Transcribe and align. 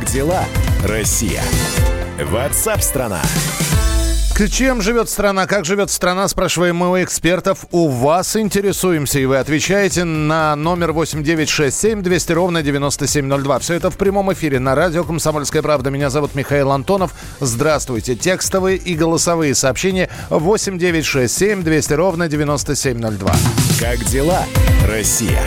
Как 0.00 0.08
дела, 0.08 0.44
Россия? 0.84 1.42
Ватсап-страна! 2.18 3.20
Чем 4.50 4.80
живет 4.80 5.10
страна? 5.10 5.46
Как 5.46 5.66
живет 5.66 5.90
страна? 5.90 6.26
Спрашиваем 6.26 6.76
мы 6.76 6.90
у 6.90 7.02
экспертов. 7.02 7.66
У 7.70 7.88
вас 7.88 8.34
интересуемся, 8.34 9.18
и 9.18 9.26
вы 9.26 9.36
отвечаете 9.36 10.04
на 10.04 10.56
номер 10.56 10.92
8967 10.92 12.02
200 12.02 12.32
ровно 12.32 12.62
9702. 12.62 13.58
Все 13.58 13.74
это 13.74 13.90
в 13.90 13.98
прямом 13.98 14.32
эфире 14.32 14.58
на 14.58 14.74
радио 14.74 15.04
«Комсомольская 15.04 15.60
правда». 15.60 15.90
Меня 15.90 16.08
зовут 16.08 16.34
Михаил 16.34 16.72
Антонов. 16.72 17.12
Здравствуйте. 17.40 18.16
Текстовые 18.16 18.78
и 18.78 18.94
голосовые 18.94 19.54
сообщения 19.54 20.08
8967 20.30 21.62
200 21.62 21.92
ровно 21.92 22.28
9702. 22.28 23.34
Как 23.78 24.02
дела, 24.06 24.46
Россия? 24.86 25.42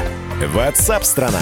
Ватсап-страна! 0.54 1.42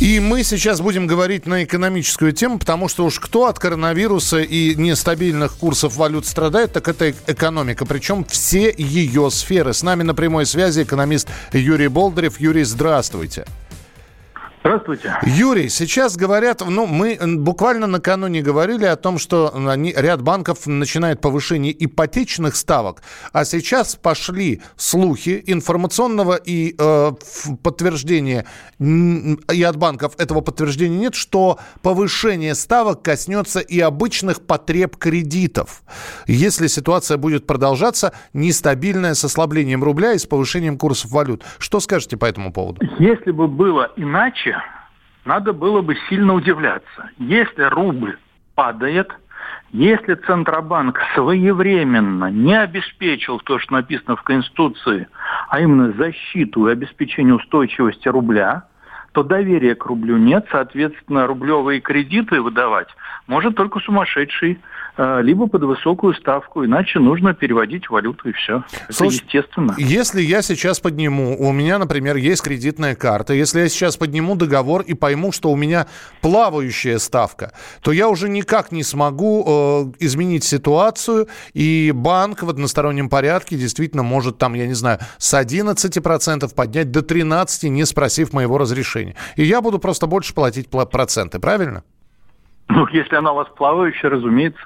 И 0.00 0.18
мы 0.18 0.44
сейчас 0.44 0.80
будем 0.80 1.06
говорить 1.06 1.44
на 1.44 1.62
экономическую 1.62 2.32
тему, 2.32 2.58
потому 2.58 2.88
что 2.88 3.04
уж 3.04 3.20
кто 3.20 3.44
от 3.44 3.58
коронавируса 3.58 4.38
и 4.38 4.74
нестабильных 4.74 5.56
курсов 5.56 5.96
валют 5.96 6.24
страдает, 6.24 6.72
так 6.72 6.88
это 6.88 7.10
экономика. 7.26 7.84
Причем 7.84 8.24
все 8.24 8.74
ее 8.78 9.30
сферы. 9.30 9.74
С 9.74 9.82
нами 9.82 10.02
на 10.02 10.14
прямой 10.14 10.46
связи 10.46 10.84
экономист 10.84 11.28
Юрий 11.52 11.88
Болдырев. 11.88 12.40
Юрий, 12.40 12.64
здравствуйте. 12.64 13.44
Здравствуйте. 14.62 15.14
Юрий, 15.22 15.70
сейчас 15.70 16.18
говорят, 16.18 16.62
ну, 16.66 16.86
мы 16.86 17.18
буквально 17.38 17.86
накануне 17.86 18.42
говорили 18.42 18.84
о 18.84 18.96
том, 18.96 19.18
что 19.18 19.54
они, 19.54 19.94
ряд 19.96 20.20
банков 20.20 20.66
начинает 20.66 21.22
повышение 21.22 21.74
ипотечных 21.84 22.54
ставок, 22.56 23.02
а 23.32 23.46
сейчас 23.46 23.96
пошли 23.96 24.60
слухи 24.76 25.42
информационного 25.46 26.34
и 26.34 26.74
э, 26.78 27.12
подтверждения, 27.62 28.44
и 28.78 29.62
от 29.62 29.76
банков 29.76 30.12
этого 30.18 30.42
подтверждения 30.42 30.98
нет, 30.98 31.14
что 31.14 31.58
повышение 31.82 32.54
ставок 32.54 33.00
коснется 33.00 33.60
и 33.60 33.80
обычных 33.80 34.42
потреб 34.42 34.96
кредитов. 34.96 35.82
Если 36.26 36.66
ситуация 36.66 37.16
будет 37.16 37.46
продолжаться, 37.46 38.12
нестабильная 38.34 39.14
с 39.14 39.24
ослаблением 39.24 39.82
рубля 39.82 40.12
и 40.12 40.18
с 40.18 40.26
повышением 40.26 40.76
курсов 40.76 41.10
валют. 41.12 41.44
Что 41.58 41.80
скажете 41.80 42.18
по 42.18 42.26
этому 42.26 42.52
поводу? 42.52 42.82
Если 42.98 43.30
бы 43.30 43.48
было 43.48 43.90
иначе, 43.96 44.49
надо 45.24 45.52
было 45.52 45.82
бы 45.82 45.96
сильно 46.08 46.34
удивляться. 46.34 47.10
Если 47.18 47.62
рубль 47.62 48.18
падает, 48.54 49.12
если 49.72 50.14
Центробанк 50.14 50.98
своевременно 51.14 52.30
не 52.30 52.58
обеспечил 52.58 53.38
то, 53.40 53.58
что 53.58 53.74
написано 53.74 54.16
в 54.16 54.22
Конституции, 54.22 55.06
а 55.48 55.60
именно 55.60 55.92
защиту 55.92 56.68
и 56.68 56.72
обеспечение 56.72 57.34
устойчивости 57.34 58.08
рубля, 58.08 58.64
то 59.12 59.22
доверия 59.22 59.74
к 59.74 59.86
рублю 59.86 60.16
нет, 60.18 60.46
соответственно, 60.50 61.26
рублевые 61.26 61.80
кредиты 61.80 62.40
выдавать 62.40 62.88
может 63.26 63.56
только 63.56 63.80
сумасшедший, 63.80 64.60
либо 65.22 65.46
под 65.46 65.62
высокую 65.62 66.14
ставку, 66.14 66.64
иначе 66.64 66.98
нужно 66.98 67.32
переводить 67.32 67.88
валюту 67.88 68.28
и 68.28 68.32
все. 68.32 68.64
Это 68.70 68.92
Слушай, 68.92 69.22
естественно. 69.24 69.74
Если 69.78 70.20
я 70.20 70.42
сейчас 70.42 70.80
подниму, 70.80 71.36
у 71.38 71.52
меня, 71.52 71.78
например, 71.78 72.16
есть 72.16 72.42
кредитная 72.42 72.94
карта, 72.94 73.32
если 73.32 73.60
я 73.60 73.68
сейчас 73.68 73.96
подниму 73.96 74.36
договор 74.36 74.82
и 74.82 74.94
пойму, 74.94 75.32
что 75.32 75.50
у 75.50 75.56
меня 75.56 75.86
плавающая 76.20 76.98
ставка, 76.98 77.52
то 77.82 77.92
я 77.92 78.08
уже 78.08 78.28
никак 78.28 78.72
не 78.72 78.82
смогу 78.82 79.44
э, 79.46 80.04
изменить 80.04 80.44
ситуацию, 80.44 81.28
и 81.54 81.92
банк 81.94 82.42
в 82.42 82.50
одностороннем 82.50 83.08
порядке 83.08 83.56
действительно 83.56 84.02
может 84.02 84.36
там, 84.36 84.54
я 84.54 84.66
не 84.66 84.74
знаю, 84.74 84.98
с 85.16 85.32
11% 85.32 86.54
поднять 86.54 86.90
до 86.90 87.00
13%, 87.00 87.68
не 87.68 87.86
спросив 87.86 88.32
моего 88.34 88.58
разрешения. 88.58 89.16
И 89.36 89.44
я 89.44 89.62
буду 89.62 89.78
просто 89.78 90.06
больше 90.06 90.34
платить 90.34 90.68
проценты, 90.68 91.38
правильно? 91.38 91.84
Ну, 92.68 92.86
если 92.88 93.16
она 93.16 93.32
у 93.32 93.36
вас 93.36 93.48
плавающая, 93.56 94.10
разумеется. 94.10 94.60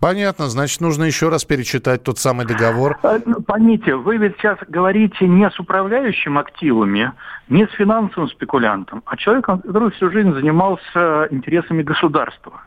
Понятно, 0.00 0.46
значит, 0.46 0.80
нужно 0.80 1.04
еще 1.04 1.28
раз 1.28 1.44
перечитать 1.44 2.02
тот 2.02 2.18
самый 2.18 2.46
договор. 2.46 2.98
А, 3.02 3.18
ну, 3.26 3.42
поймите, 3.42 3.94
вы 3.94 4.16
ведь 4.16 4.36
сейчас 4.38 4.58
говорите 4.66 5.26
не 5.26 5.48
с 5.50 5.60
управляющим 5.60 6.38
активами, 6.38 7.12
не 7.48 7.66
с 7.66 7.70
финансовым 7.72 8.30
спекулянтом, 8.30 9.02
а 9.04 9.16
человеком, 9.18 9.60
который 9.60 9.90
всю 9.90 10.10
жизнь 10.10 10.32
занимался 10.32 11.28
интересами 11.30 11.82
государства. 11.82 12.62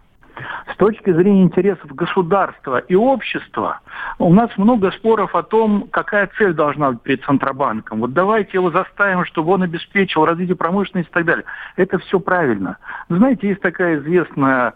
С 0.71 0.77
точки 0.77 1.11
зрения 1.11 1.43
интересов 1.43 1.93
государства 1.93 2.77
и 2.79 2.95
общества, 2.95 3.81
у 4.17 4.33
нас 4.33 4.49
много 4.57 4.91
споров 4.91 5.35
о 5.35 5.43
том, 5.43 5.87
какая 5.91 6.29
цель 6.37 6.53
должна 6.53 6.91
быть 6.91 7.01
перед 7.01 7.23
Центробанком. 7.23 7.99
Вот 7.99 8.13
давайте 8.13 8.51
его 8.53 8.71
заставим, 8.71 9.25
чтобы 9.25 9.51
он 9.51 9.63
обеспечил 9.63 10.25
развитие 10.25 10.55
промышленности 10.55 11.09
и 11.09 11.13
так 11.13 11.25
далее. 11.25 11.45
Это 11.75 11.99
все 11.99 12.19
правильно. 12.19 12.77
Знаете, 13.09 13.49
есть 13.49 13.61
такая 13.61 13.99
известная 13.99 14.73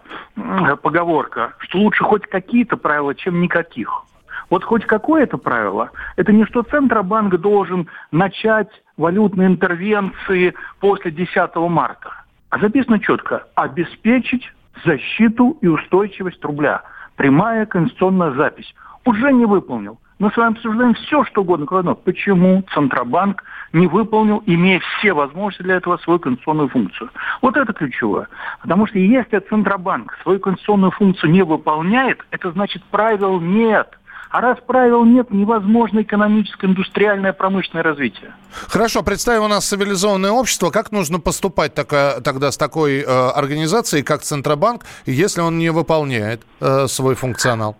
поговорка, 0.81 1.53
что 1.59 1.79
лучше 1.79 2.03
хоть 2.03 2.27
какие-то 2.27 2.77
правила, 2.77 3.15
чем 3.15 3.41
никаких. 3.41 4.03
Вот 4.49 4.63
хоть 4.63 4.85
какое-то 4.85 5.37
правило, 5.37 5.91
это 6.15 6.31
не 6.31 6.45
что 6.45 6.61
Центробанк 6.63 7.35
должен 7.37 7.87
начать 8.11 8.69
валютные 8.95 9.47
интервенции 9.47 10.53
после 10.79 11.11
10 11.11 11.55
марта. 11.55 12.13
А 12.49 12.59
записано 12.59 12.99
четко– 12.99 13.47
обеспечить 13.55 14.49
защиту 14.85 15.57
и 15.61 15.67
устойчивость 15.67 16.43
рубля. 16.43 16.83
Прямая 17.15 17.65
конституционная 17.65 18.31
запись. 18.31 18.73
Уже 19.05 19.31
не 19.31 19.45
выполнил. 19.45 19.99
Мы 20.19 20.31
с 20.31 20.37
вами 20.37 20.53
обсуждаем 20.53 20.95
все, 20.95 21.23
что 21.25 21.41
угодно, 21.41 21.67
кроме 21.67 21.93
почему 21.93 22.63
Центробанк 22.73 23.43
не 23.71 23.85
выполнил, 23.85 24.41
имея 24.47 24.79
все 24.79 25.13
возможности 25.13 25.61
для 25.61 25.75
этого, 25.75 25.97
свою 25.97 26.19
конституционную 26.19 26.69
функцию. 26.69 27.11
Вот 27.41 27.55
это 27.55 27.71
ключевое. 27.71 28.27
Потому 28.61 28.87
что 28.87 28.97
если 28.97 29.37
Центробанк 29.39 30.17
свою 30.23 30.39
конституционную 30.39 30.91
функцию 30.91 31.31
не 31.31 31.43
выполняет, 31.43 32.25
это 32.31 32.51
значит 32.51 32.83
правил 32.85 33.39
нет. 33.39 33.97
А 34.29 34.41
раз 34.41 34.57
правил 34.65 35.05
нет, 35.05 35.31
невозможно 35.31 36.01
экономическое, 36.01 36.67
индустриальное, 36.67 37.33
промышленное 37.33 37.83
развитие. 37.83 38.33
Хорошо, 38.51 39.03
представим 39.03 39.43
у 39.43 39.47
нас 39.47 39.65
цивилизованное 39.65 40.31
общество. 40.31 40.69
Как 40.69 40.91
нужно 40.91 41.19
поступать 41.19 41.73
так, 41.73 41.89
тогда 42.23 42.51
с 42.51 42.57
такой 42.57 42.99
э, 42.99 43.03
организацией, 43.05 44.03
как 44.03 44.21
Центробанк, 44.21 44.85
если 45.05 45.41
он 45.41 45.57
не 45.57 45.69
выполняет 45.69 46.41
э, 46.59 46.87
свой 46.87 47.15
функционал? 47.15 47.77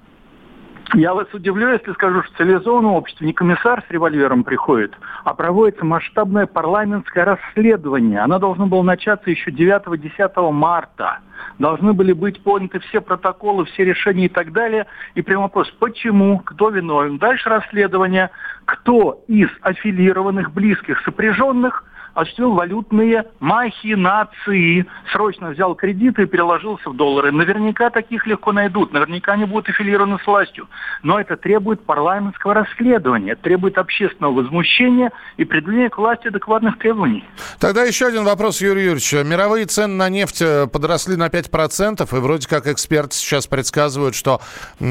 Я 0.93 1.13
вас 1.13 1.27
удивлю, 1.33 1.73
если 1.73 1.91
скажу, 1.93 2.23
что 2.23 2.33
в 2.33 2.37
цивилизованном 2.37 2.93
обществе 2.93 3.27
не 3.27 3.33
комиссар 3.33 3.83
с 3.87 3.91
револьвером 3.91 4.45
приходит, 4.45 4.93
а 5.25 5.33
проводится 5.33 5.83
масштабное 5.83 6.45
парламентское 6.45 7.25
расследование. 7.25 8.21
Оно 8.21 8.39
должно 8.39 8.67
было 8.67 8.83
начаться 8.83 9.29
еще 9.29 9.51
9-10 9.51 10.51
марта. 10.51 11.19
Должны 11.59 11.91
были 11.91 12.13
быть 12.13 12.41
поняты 12.41 12.79
все 12.79 13.01
протоколы, 13.01 13.65
все 13.65 13.83
решения 13.83 14.25
и 14.25 14.29
так 14.29 14.53
далее. 14.53 14.87
И 15.15 15.21
прям 15.21 15.41
вопрос, 15.41 15.69
почему, 15.77 16.39
кто 16.39 16.69
виновен? 16.69 17.17
Дальше 17.17 17.49
расследование, 17.49 18.29
кто 18.63 19.23
из 19.27 19.49
аффилированных, 19.61 20.53
близких, 20.53 21.01
сопряженных– 21.01 21.83
осуществил 22.17 22.53
валютные 22.53 23.25
махинации. 23.39 24.87
Срочно 25.11 25.49
взял 25.49 25.75
кредиты 25.75 26.23
и 26.23 26.25
переложился 26.25 26.89
в 26.89 26.95
доллары. 26.95 27.31
Наверняка 27.31 27.91
таких 27.91 28.25
легко 28.25 28.51
найдут. 28.51 28.91
Наверняка 28.91 29.33
они 29.33 29.45
будут 29.45 29.69
аффилированы 29.69 30.17
с 30.23 30.25
властью. 30.25 30.67
Но 31.03 31.19
это 31.19 31.37
требует 31.37 31.83
парламентского 31.83 32.55
расследования, 32.55 33.35
требует 33.35 33.77
общественного 33.77 34.33
возмущения 34.33 35.11
и 35.37 35.45
предъявления 35.45 35.91
к 35.91 35.99
власти 35.99 36.29
адекватных 36.29 36.79
требований. 36.79 37.23
Тогда 37.59 37.83
еще 37.83 38.07
один 38.07 38.23
вопрос, 38.23 38.61
Юрий 38.61 38.85
Юрьевич. 38.85 39.13
Мировые 39.13 39.67
цены 39.67 39.93
на 39.93 40.09
нефть 40.09 40.41
э, 40.41 40.65
подросли 40.65 41.17
на 41.17 41.27
5%, 41.27 42.01
и 42.01 42.19
вроде 42.19 42.47
как 42.47 42.65
эксперты 42.65 43.15
сейчас 43.15 43.45
предсказывают, 43.45 44.15
что 44.15 44.41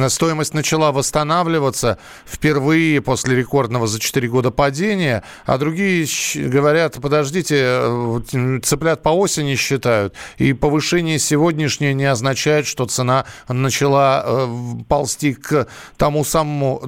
стоимость 0.08 0.54
начала 0.54 0.92
восстанавливаться 0.92 1.98
впервые 2.24 3.02
после 3.02 3.34
рекордного 3.34 3.88
за 3.88 3.98
4 3.98 4.28
года 4.28 4.52
падения, 4.52 5.24
а 5.44 5.58
другие 5.58 6.06
говорят, 6.36 6.98
подождите, 7.02 7.15
подождите, 7.16 7.56
э, 7.58 8.58
цыплят 8.62 9.02
по 9.02 9.08
осени 9.08 9.54
считают, 9.56 10.14
и 10.36 10.52
повышение 10.52 11.18
сегодняшнее 11.18 11.94
не 11.94 12.04
означает, 12.04 12.66
что 12.66 12.84
цена 12.84 13.24
начала 13.48 14.22
э, 14.24 14.46
ползти 14.88 15.32
к 15.34 15.66
тому 15.96 16.24
самому 16.24 16.80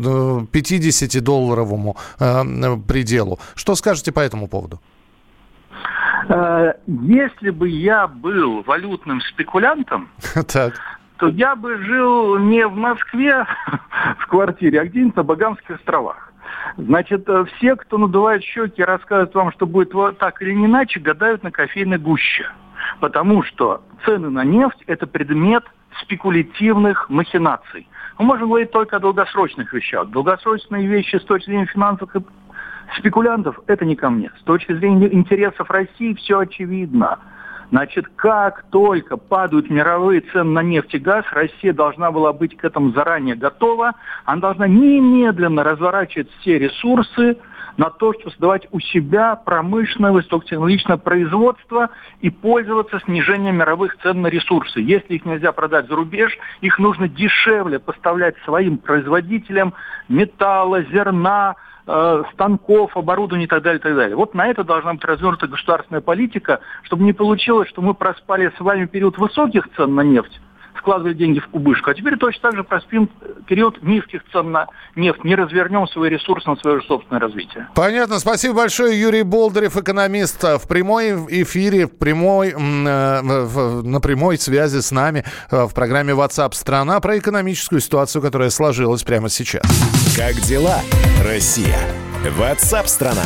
50-долларовому 0.52 1.96
э, 2.20 2.76
пределу. 2.86 3.38
Что 3.54 3.74
скажете 3.74 4.12
по 4.12 4.20
этому 4.20 4.48
поводу? 4.48 4.80
Если 6.86 7.50
бы 7.50 7.70
я 7.70 8.06
был 8.06 8.62
валютным 8.64 9.22
спекулянтом, 9.22 10.10
так. 10.52 10.74
то 11.16 11.28
я 11.28 11.56
бы 11.56 11.78
жил 11.78 12.38
не 12.38 12.66
в 12.66 12.76
Москве 12.76 13.46
в 14.18 14.26
квартире, 14.26 14.80
а 14.82 14.84
где-нибудь 14.84 15.16
на 15.16 15.22
Багамских 15.22 15.70
островах. 15.70 16.27
Значит, 16.76 17.28
э, 17.28 17.44
все, 17.56 17.76
кто 17.76 17.98
надувает 17.98 18.42
щеки, 18.42 18.82
рассказывают 18.82 19.34
вам, 19.34 19.52
что 19.52 19.66
будет 19.66 19.92
вот 19.94 20.18
так 20.18 20.40
или 20.42 20.52
иначе, 20.52 21.00
гадают 21.00 21.42
на 21.42 21.50
кофейной 21.50 21.98
гуще. 21.98 22.46
Потому 23.00 23.42
что 23.42 23.82
цены 24.04 24.30
на 24.30 24.44
нефть– 24.44 24.82
это 24.86 25.06
предмет 25.06 25.64
спекулятивных 26.02 27.10
махинаций. 27.10 27.88
Мы 28.18 28.26
можем 28.26 28.48
говорить 28.48 28.70
только 28.70 28.96
о 28.96 29.00
долгосрочных 29.00 29.72
вещах. 29.72 30.08
Долгосрочные 30.10 30.86
вещи 30.86 31.16
с 31.16 31.24
точки 31.24 31.46
зрения 31.46 31.66
финансовых 31.66 32.16
спекулянтов– 32.96 33.58
это 33.66 33.84
не 33.84 33.96
ко 33.96 34.10
мне. 34.10 34.30
С 34.40 34.42
точки 34.42 34.72
зрения 34.72 35.12
интересов 35.12 35.70
России 35.70 36.14
все 36.14 36.40
очевидно. 36.40 37.18
Значит, 37.70 38.06
как 38.16 38.64
только 38.70 39.16
падают 39.16 39.68
мировые 39.68 40.22
цены 40.22 40.52
на 40.52 40.62
нефть 40.62 40.94
и 40.94 40.98
газ, 40.98 41.24
Россия 41.32 41.72
должна 41.72 42.10
была 42.10 42.32
быть 42.32 42.56
к 42.56 42.64
этому 42.64 42.92
заранее 42.92 43.34
готова. 43.34 43.92
Она 44.24 44.40
должна 44.40 44.66
немедленно 44.66 45.62
разворачивать 45.62 46.30
все 46.40 46.58
ресурсы 46.58 47.36
на 47.76 47.90
то, 47.90 48.12
чтобы 48.14 48.30
создавать 48.30 48.66
у 48.72 48.80
себя 48.80 49.36
промышленное 49.36 50.12
высокотехнологичное 50.12 50.96
производство 50.96 51.90
и 52.20 52.30
пользоваться 52.30 53.00
снижением 53.04 53.56
мировых 53.56 53.96
цен 54.02 54.22
на 54.22 54.28
ресурсы. 54.28 54.80
Если 54.80 55.14
их 55.14 55.26
нельзя 55.26 55.52
продать 55.52 55.88
за 55.88 55.94
рубеж, 55.94 56.36
их 56.60 56.78
нужно 56.78 57.06
дешевле 57.06 57.78
поставлять 57.78 58.34
своим 58.44 58.78
производителям 58.78 59.74
металла, 60.08 60.82
зерна, 60.84 61.54
Э, 61.90 62.22
станков, 62.34 62.94
оборудования 62.98 63.46
и 63.46 63.48
так 63.48 63.62
далее, 63.62 63.78
и 63.78 63.82
так 63.82 63.96
далее. 63.96 64.14
Вот 64.14 64.34
на 64.34 64.46
это 64.46 64.62
должна 64.62 64.92
быть 64.92 65.04
развернута 65.06 65.46
государственная 65.46 66.02
политика, 66.02 66.60
чтобы 66.82 67.02
не 67.02 67.14
получилось, 67.14 67.66
что 67.70 67.80
мы 67.80 67.94
проспали 67.94 68.52
с 68.54 68.60
вами 68.60 68.84
период 68.84 69.16
высоких 69.16 69.66
цен 69.74 69.94
на 69.94 70.02
нефть, 70.02 70.38
складывали 70.78 71.14
деньги 71.14 71.40
в 71.40 71.48
кубышку. 71.48 71.90
А 71.90 71.94
теперь 71.94 72.16
точно 72.16 72.42
так 72.42 72.56
же 72.56 72.64
проспим 72.64 73.10
период 73.46 73.82
низких 73.82 74.22
цен 74.32 74.50
на 74.52 74.66
нефть, 74.96 75.24
не 75.24 75.34
развернем 75.34 75.86
свои 75.88 76.10
ресурсы 76.10 76.48
на 76.48 76.56
свое 76.56 76.80
собственное 76.82 77.20
развитие. 77.20 77.68
Понятно. 77.74 78.18
Спасибо 78.18 78.54
большое. 78.54 78.98
Юрий 79.00 79.22
Болдырев, 79.22 79.76
экономист, 79.76 80.42
в 80.42 80.68
прямой 80.68 81.12
эфире, 81.42 81.86
в 81.86 81.96
прямой, 81.96 82.50
э, 82.50 82.52
на 82.56 84.00
прямой 84.00 84.38
связи 84.38 84.80
с 84.80 84.90
нами 84.90 85.24
э, 85.50 85.64
в 85.64 85.74
программе 85.74 86.12
WhatsApp 86.12 86.54
страна 86.54 87.00
про 87.00 87.18
экономическую 87.18 87.80
ситуацию, 87.80 88.22
которая 88.22 88.50
сложилась 88.50 89.02
прямо 89.02 89.28
сейчас. 89.28 89.62
Как 90.16 90.34
дела, 90.46 90.80
Россия? 91.24 91.78
WhatsApp 92.38 92.86
страна. 92.86 93.24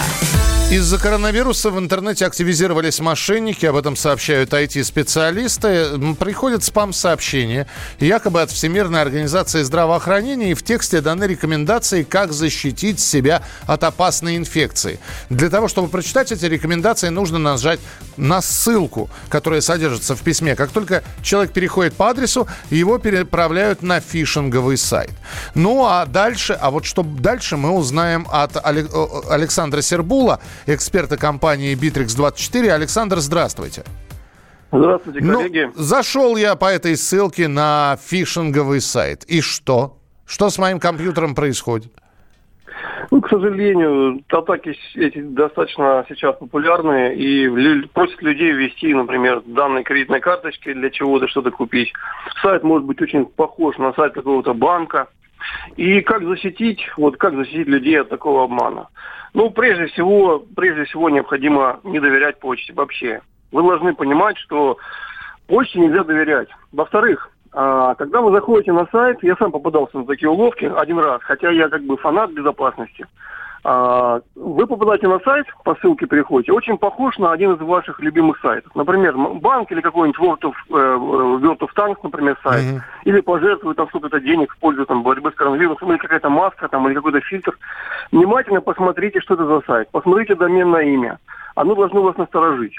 Из-за 0.72 0.96
коронавируса 0.96 1.70
в 1.70 1.78
интернете 1.78 2.24
активизировались 2.24 2.98
мошенники, 2.98 3.66
об 3.66 3.76
этом 3.76 3.94
сообщают 3.94 4.54
IT-специалисты. 4.54 6.14
Приходят 6.18 6.64
спам-сообщения, 6.64 7.66
якобы 8.00 8.40
от 8.40 8.50
Всемирной 8.50 9.02
организации 9.02 9.64
здравоохранения, 9.64 10.52
и 10.52 10.54
в 10.54 10.62
тексте 10.62 11.02
даны 11.02 11.24
рекомендации, 11.24 12.04
как 12.04 12.32
защитить 12.32 13.00
себя 13.00 13.42
от 13.66 13.84
опасной 13.84 14.38
инфекции. 14.38 14.98
Для 15.28 15.50
того, 15.50 15.68
чтобы 15.68 15.88
прочитать 15.88 16.32
эти 16.32 16.46
рекомендации, 16.46 17.10
нужно 17.10 17.38
нажать 17.38 17.80
на 18.16 18.40
ссылку, 18.40 19.10
которая 19.28 19.60
содержится 19.60 20.16
в 20.16 20.22
письме. 20.22 20.56
Как 20.56 20.70
только 20.70 21.02
человек 21.22 21.52
переходит 21.52 21.92
по 21.92 22.08
адресу, 22.08 22.48
его 22.70 22.96
переправляют 22.96 23.82
на 23.82 24.00
фишинговый 24.00 24.78
сайт. 24.78 25.10
Ну 25.54 25.84
а 25.84 26.06
дальше, 26.06 26.56
а 26.58 26.70
вот 26.70 26.86
что 26.86 27.02
дальше 27.02 27.58
мы 27.58 27.72
узнаем 27.72 28.26
от 28.30 28.56
Александра 28.64 29.82
Сербула, 29.82 30.40
эксперта 30.66 31.16
компании 31.16 31.74
Bittrex24. 31.74 32.68
Александр, 32.70 33.18
здравствуйте. 33.18 33.84
Здравствуйте, 34.72 35.20
ну, 35.22 35.34
коллеги. 35.34 35.70
Ну, 35.74 35.82
зашел 35.82 36.36
я 36.36 36.56
по 36.56 36.66
этой 36.66 36.96
ссылке 36.96 37.46
на 37.46 37.98
фишинговый 38.02 38.80
сайт. 38.80 39.24
И 39.24 39.42
что? 39.42 39.98
Что 40.24 40.48
с 40.48 40.58
моим 40.58 40.80
компьютером 40.80 41.34
происходит? 41.34 41.92
Ну, 43.10 43.20
к 43.20 43.28
сожалению, 43.28 44.22
атаки 44.30 44.74
эти 44.94 45.20
достаточно 45.20 46.06
сейчас 46.08 46.36
популярны 46.36 47.14
и 47.14 47.86
просят 47.92 48.22
людей 48.22 48.52
ввести, 48.52 48.94
например, 48.94 49.42
данные 49.44 49.84
кредитной 49.84 50.20
карточки 50.20 50.72
для 50.72 50.88
чего-то, 50.88 51.28
что-то 51.28 51.50
купить. 51.50 51.92
Сайт 52.40 52.62
может 52.62 52.86
быть 52.86 53.02
очень 53.02 53.26
похож 53.26 53.76
на 53.76 53.92
сайт 53.92 54.14
какого-то 54.14 54.54
банка. 54.54 55.08
И 55.76 56.00
как 56.00 56.24
защитить, 56.24 56.80
вот 56.96 57.18
как 57.18 57.34
защитить 57.34 57.66
людей 57.66 58.00
от 58.00 58.08
такого 58.08 58.44
обмана? 58.44 58.88
Ну, 59.34 59.50
прежде 59.50 59.86
всего, 59.86 60.44
прежде 60.54 60.84
всего 60.84 61.08
необходимо 61.08 61.80
не 61.84 62.00
доверять 62.00 62.38
почте 62.38 62.72
вообще. 62.72 63.20
Вы 63.50 63.62
должны 63.62 63.94
понимать, 63.94 64.36
что 64.38 64.78
почте 65.46 65.80
нельзя 65.80 66.04
доверять. 66.04 66.48
Во-вторых, 66.72 67.30
а, 67.52 67.94
когда 67.94 68.20
вы 68.20 68.32
заходите 68.32 68.72
на 68.72 68.86
сайт, 68.86 69.18
я 69.22 69.36
сам 69.36 69.52
попадался 69.52 69.98
на 69.98 70.06
такие 70.06 70.28
уловки 70.28 70.64
один 70.64 70.98
раз, 70.98 71.22
хотя 71.22 71.50
я 71.50 71.68
как 71.68 71.82
бы 71.84 71.96
фанат 71.96 72.30
безопасности. 72.32 73.06
А, 73.64 74.20
вы 74.34 74.66
попадаете 74.66 75.06
на 75.06 75.20
сайт, 75.20 75.46
по 75.64 75.76
ссылке 75.76 76.06
переходите, 76.06 76.52
очень 76.52 76.78
похож 76.78 77.16
на 77.18 77.30
один 77.30 77.52
из 77.52 77.60
ваших 77.60 78.00
любимых 78.00 78.40
сайтов. 78.40 78.74
Например, 78.74 79.16
банк 79.16 79.70
или 79.70 79.80
какой-нибудь 79.80 80.20
World 80.20 80.40
of, 80.40 80.54
э, 80.70 80.72
World 80.74 81.58
of 81.58 81.68
Tanks, 81.76 81.98
например, 82.02 82.36
сайт. 82.42 82.64
Mm-hmm. 82.64 82.80
Или 83.04 83.20
пожертвуют 83.20 83.76
там 83.76 83.86
сколько-то 83.88 84.20
денег 84.20 84.52
в 84.52 84.58
пользу 84.58 84.84
там, 84.84 85.04
борьбы 85.04 85.30
с 85.30 85.34
коронавирусом, 85.34 85.90
или 85.90 85.98
какая-то 85.98 86.28
маска, 86.28 86.68
там, 86.68 86.88
или 86.88 86.94
какой-то 86.94 87.20
фильтр. 87.20 87.56
Внимательно 88.10 88.60
посмотрите, 88.60 89.20
что 89.20 89.34
это 89.34 89.46
за 89.46 89.60
сайт. 89.60 89.88
Посмотрите 89.92 90.34
доменное 90.34 90.82
имя. 90.82 91.18
Оно 91.54 91.76
должно 91.76 92.02
вас 92.02 92.16
насторожить. 92.16 92.74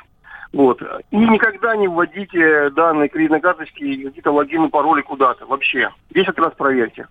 Вот. 0.53 0.81
И 1.09 1.17
никогда 1.17 1.75
не 1.75 1.87
вводите 1.87 2.69
данные 2.69 3.09
кредитной 3.09 3.41
карточки 3.41 3.83
и 3.83 4.03
какие-то 4.05 4.31
логины, 4.31 4.69
пароли 4.69 5.01
куда-то 5.01 5.47
вообще. 5.47 5.89
Десять 6.11 6.37
раз 6.37 6.53
проверьте. 6.55 7.07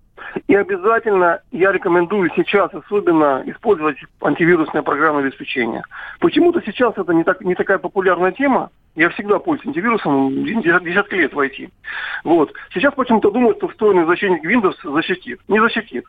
И 0.47 0.55
обязательно 0.55 1.41
я 1.51 1.73
рекомендую 1.73 2.31
сейчас 2.37 2.73
особенно 2.73 3.43
использовать 3.45 3.97
антивирусное 4.21 4.81
программное 4.81 5.25
обеспечение. 5.25 5.83
Почему-то 6.19 6.61
сейчас 6.65 6.97
это 6.97 7.13
не, 7.13 7.25
так, 7.25 7.41
не 7.41 7.53
такая 7.53 7.79
популярная 7.79 8.31
тема. 8.31 8.69
Я 8.95 9.09
всегда 9.09 9.39
пользуюсь 9.39 9.67
антивирусом, 9.67 10.45
десятки 10.45 11.15
лет 11.15 11.33
войти. 11.33 11.69
Вот. 12.23 12.53
Сейчас 12.73 12.93
почему-то 12.93 13.29
думают, 13.29 13.57
что 13.57 13.67
встроенный 13.67 14.05
защитник 14.05 14.45
Windows 14.45 14.75
защитит. 14.83 15.41
Не 15.49 15.59
защитит. 15.59 16.05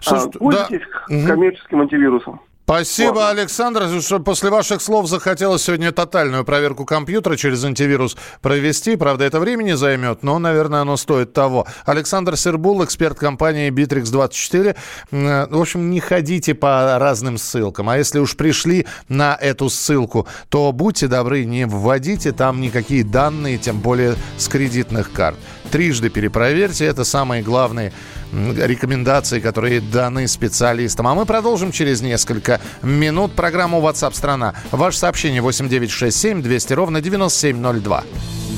Слушай, 0.00 0.30
а, 0.34 0.38
пользуйтесь 0.38 0.86
да. 1.08 1.28
коммерческим 1.28 1.82
антивирусом. 1.82 2.40
Спасибо, 2.68 3.14
Ладно. 3.14 3.40
Александр. 3.40 4.02
Что 4.02 4.18
после 4.20 4.50
ваших 4.50 4.82
слов 4.82 5.08
захотелось 5.08 5.62
сегодня 5.62 5.90
тотальную 5.90 6.44
проверку 6.44 6.84
компьютера 6.84 7.34
через 7.34 7.64
антивирус 7.64 8.14
провести. 8.42 8.96
Правда, 8.96 9.24
это 9.24 9.40
времени 9.40 9.72
займет, 9.72 10.22
но, 10.22 10.38
наверное, 10.38 10.82
оно 10.82 10.98
стоит 10.98 11.32
того. 11.32 11.66
Александр 11.86 12.36
Сербул, 12.36 12.84
эксперт 12.84 13.18
компании 13.18 13.70
Bittrex24. 13.70 14.76
В 15.10 15.58
общем, 15.58 15.88
не 15.88 16.00
ходите 16.00 16.54
по 16.54 16.98
разным 16.98 17.38
ссылкам. 17.38 17.88
А 17.88 17.96
если 17.96 18.18
уж 18.18 18.36
пришли 18.36 18.86
на 19.08 19.34
эту 19.40 19.70
ссылку, 19.70 20.28
то 20.50 20.70
будьте 20.72 21.08
добры, 21.08 21.46
не 21.46 21.64
вводите 21.64 22.32
там 22.32 22.60
никакие 22.60 23.02
данные, 23.02 23.56
тем 23.56 23.80
более 23.80 24.14
с 24.36 24.46
кредитных 24.46 25.10
карт. 25.10 25.38
Трижды 25.70 26.10
перепроверьте. 26.10 26.84
Это 26.84 27.04
самые 27.04 27.42
главные 27.42 27.94
рекомендации, 28.32 29.40
которые 29.40 29.80
даны 29.80 30.28
специалистам. 30.28 31.06
А 31.06 31.14
мы 31.14 31.26
продолжим 31.26 31.72
через 31.72 32.00
несколько 32.00 32.60
минут 32.82 33.32
программу 33.32 33.80
WhatsApp 33.80 34.14
страна. 34.14 34.54
Ваше 34.70 34.98
сообщение 34.98 35.40
8967 35.42 36.42
200 36.42 36.72
ровно 36.72 37.00
9702. 37.00 38.04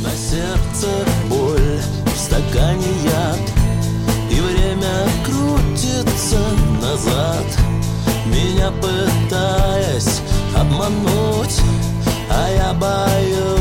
На 0.02 0.10
сердце 0.10 0.88
боль, 1.28 1.80
в 2.06 2.18
стакане 2.18 2.86
яд, 3.04 3.40
и 4.30 4.40
время 4.40 5.08
крутится 5.24 6.40
назад, 6.80 7.44
меня 8.26 8.70
пытаясь 8.80 10.20
обмануть, 10.56 11.60
а 12.30 12.50
я 12.50 12.72
боюсь 12.72 13.59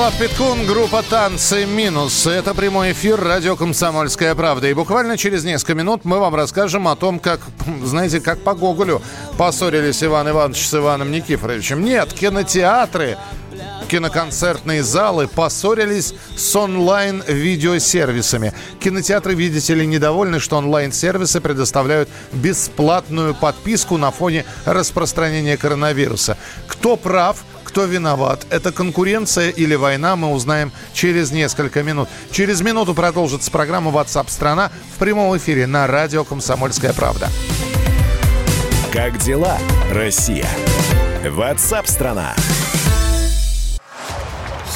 Вячеслав 0.00 0.18
Питкун, 0.18 0.66
группа 0.66 1.02
«Танцы 1.02 1.66
минус». 1.66 2.26
Это 2.26 2.54
прямой 2.54 2.92
эфир 2.92 3.20
радио 3.20 3.54
«Комсомольская 3.54 4.34
правда». 4.34 4.68
И 4.68 4.72
буквально 4.72 5.18
через 5.18 5.44
несколько 5.44 5.74
минут 5.74 6.06
мы 6.06 6.18
вам 6.18 6.34
расскажем 6.34 6.88
о 6.88 6.96
том, 6.96 7.18
как, 7.18 7.40
знаете, 7.84 8.20
как 8.20 8.40
по 8.40 8.54
Гоголю 8.54 9.02
поссорились 9.36 10.02
Иван 10.02 10.30
Иванович 10.30 10.66
с 10.66 10.74
Иваном 10.74 11.10
Никифоровичем. 11.10 11.84
Нет, 11.84 12.14
кинотеатры 12.14 13.18
киноконцертные 13.90 14.84
залы 14.84 15.26
поссорились 15.26 16.14
с 16.36 16.54
онлайн-видеосервисами. 16.54 18.52
Кинотеатры, 18.78 19.34
видите 19.34 19.74
ли, 19.74 19.84
недовольны, 19.84 20.38
что 20.38 20.58
онлайн-сервисы 20.58 21.40
предоставляют 21.40 22.08
бесплатную 22.32 23.34
подписку 23.34 23.96
на 23.96 24.12
фоне 24.12 24.44
распространения 24.64 25.56
коронавируса. 25.56 26.36
Кто 26.68 26.96
прав? 26.96 27.38
Кто 27.64 27.84
виноват? 27.84 28.46
Это 28.50 28.70
конкуренция 28.70 29.50
или 29.50 29.74
война? 29.74 30.14
Мы 30.14 30.32
узнаем 30.32 30.70
через 30.92 31.32
несколько 31.32 31.82
минут. 31.82 32.08
Через 32.30 32.60
минуту 32.60 32.94
продолжится 32.94 33.50
программа 33.50 33.90
WhatsApp 33.90 34.30
страна 34.30 34.70
в 34.94 34.98
прямом 34.98 35.36
эфире 35.36 35.66
на 35.66 35.88
радио 35.88 36.22
«Комсомольская 36.24 36.92
правда». 36.92 37.28
Как 38.92 39.18
дела, 39.18 39.58
Россия? 39.92 40.46
WhatsApp 41.24 41.86
страна. 41.86 42.34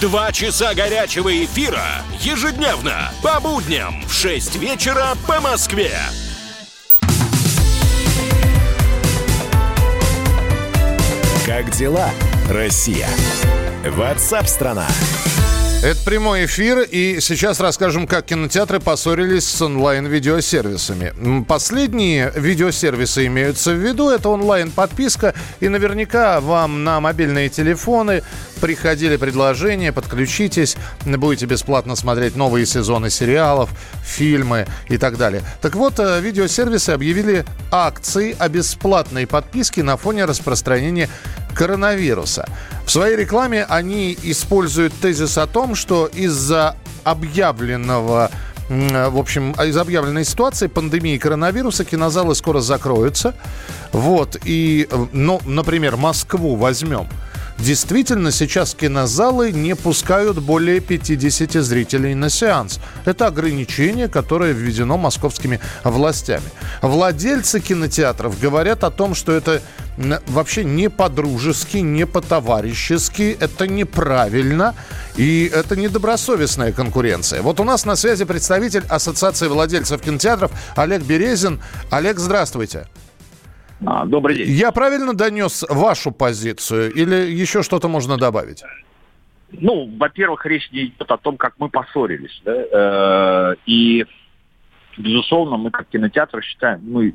Два 0.00 0.32
часа 0.32 0.74
горячего 0.74 1.44
эфира 1.44 2.02
ежедневно 2.18 3.12
по 3.22 3.40
будням 3.40 4.02
в 4.06 4.12
6 4.12 4.56
вечера 4.56 5.14
по 5.26 5.40
Москве. 5.40 5.92
Как 11.46 11.70
дела, 11.70 12.10
Россия? 12.50 13.08
WhatsApp 13.84 14.46
страна. 14.48 14.88
Это 15.84 16.02
прямой 16.02 16.46
эфир, 16.46 16.80
и 16.80 17.20
сейчас 17.20 17.60
расскажем, 17.60 18.06
как 18.06 18.24
кинотеатры 18.24 18.80
поссорились 18.80 19.46
с 19.46 19.60
онлайн-видеосервисами. 19.60 21.44
Последние 21.44 22.32
видеосервисы 22.34 23.26
имеются 23.26 23.72
в 23.72 23.76
виду, 23.76 24.08
это 24.08 24.30
онлайн-подписка, 24.30 25.34
и 25.60 25.68
наверняка 25.68 26.40
вам 26.40 26.84
на 26.84 27.00
мобильные 27.00 27.50
телефоны 27.50 28.22
приходили 28.64 29.18
предложения, 29.18 29.92
подключитесь, 29.92 30.78
будете 31.04 31.44
бесплатно 31.44 31.96
смотреть 31.96 32.34
новые 32.34 32.64
сезоны 32.64 33.10
сериалов, 33.10 33.68
фильмы 34.02 34.66
и 34.88 34.96
так 34.96 35.18
далее. 35.18 35.42
Так 35.60 35.74
вот, 35.74 35.98
э, 35.98 36.18
видеосервисы 36.22 36.88
объявили 36.88 37.44
акции 37.70 38.34
о 38.38 38.48
бесплатной 38.48 39.26
подписке 39.26 39.82
на 39.82 39.98
фоне 39.98 40.24
распространения 40.24 41.10
коронавируса. 41.54 42.48
В 42.86 42.90
своей 42.90 43.16
рекламе 43.16 43.66
они 43.68 44.16
используют 44.22 44.94
тезис 44.94 45.36
о 45.36 45.46
том, 45.46 45.74
что 45.74 46.06
из-за 46.06 46.74
объявленного 47.04 48.30
в 48.70 49.18
общем, 49.18 49.52
из 49.52 49.76
объявленной 49.76 50.24
ситуации 50.24 50.68
пандемии 50.68 51.18
коронавируса 51.18 51.84
кинозалы 51.84 52.34
скоро 52.34 52.60
закроются. 52.60 53.34
Вот, 53.92 54.38
и, 54.42 54.88
ну, 55.12 55.38
например, 55.44 55.98
Москву 55.98 56.56
возьмем. 56.56 57.06
Действительно, 57.58 58.30
сейчас 58.30 58.74
кинозалы 58.74 59.52
не 59.52 59.74
пускают 59.76 60.38
более 60.38 60.80
50 60.80 61.52
зрителей 61.62 62.14
на 62.14 62.28
сеанс. 62.28 62.80
Это 63.04 63.26
ограничение, 63.26 64.08
которое 64.08 64.52
введено 64.52 64.98
московскими 64.98 65.60
властями. 65.84 66.44
Владельцы 66.82 67.60
кинотеатров 67.60 68.38
говорят 68.40 68.84
о 68.84 68.90
том, 68.90 69.14
что 69.14 69.32
это 69.32 69.62
вообще 70.26 70.64
не 70.64 70.90
по-дружески, 70.90 71.78
не 71.78 72.06
по-товарищески, 72.06 73.36
это 73.38 73.68
неправильно 73.68 74.74
и 75.16 75.50
это 75.52 75.76
недобросовестная 75.76 76.72
конкуренция. 76.72 77.42
Вот 77.42 77.60
у 77.60 77.64
нас 77.64 77.84
на 77.84 77.94
связи 77.94 78.24
представитель 78.24 78.84
Ассоциации 78.88 79.46
владельцев 79.46 80.00
кинотеатров 80.00 80.50
Олег 80.74 81.02
Березин. 81.02 81.60
Олег, 81.90 82.18
здравствуйте. 82.18 82.88
А, 83.86 84.04
добрый 84.06 84.36
день. 84.36 84.48
Я 84.50 84.72
правильно 84.72 85.14
донес 85.14 85.64
вашу 85.68 86.10
позицию 86.12 86.92
или 86.92 87.14
еще 87.14 87.62
что-то 87.62 87.88
можно 87.88 88.16
добавить? 88.16 88.62
Ну, 89.52 89.90
во-первых, 89.98 90.44
речь 90.46 90.70
не 90.72 90.86
идет 90.86 91.10
о 91.10 91.16
том, 91.16 91.36
как 91.36 91.54
мы 91.58 91.68
поссорились. 91.68 92.40
Да? 92.44 93.52
Э, 93.52 93.54
и, 93.66 94.04
безусловно, 94.96 95.56
мы 95.56 95.70
как 95.70 95.88
кинотеатр 95.88 96.42
считаем, 96.42 96.80
мы 96.82 97.14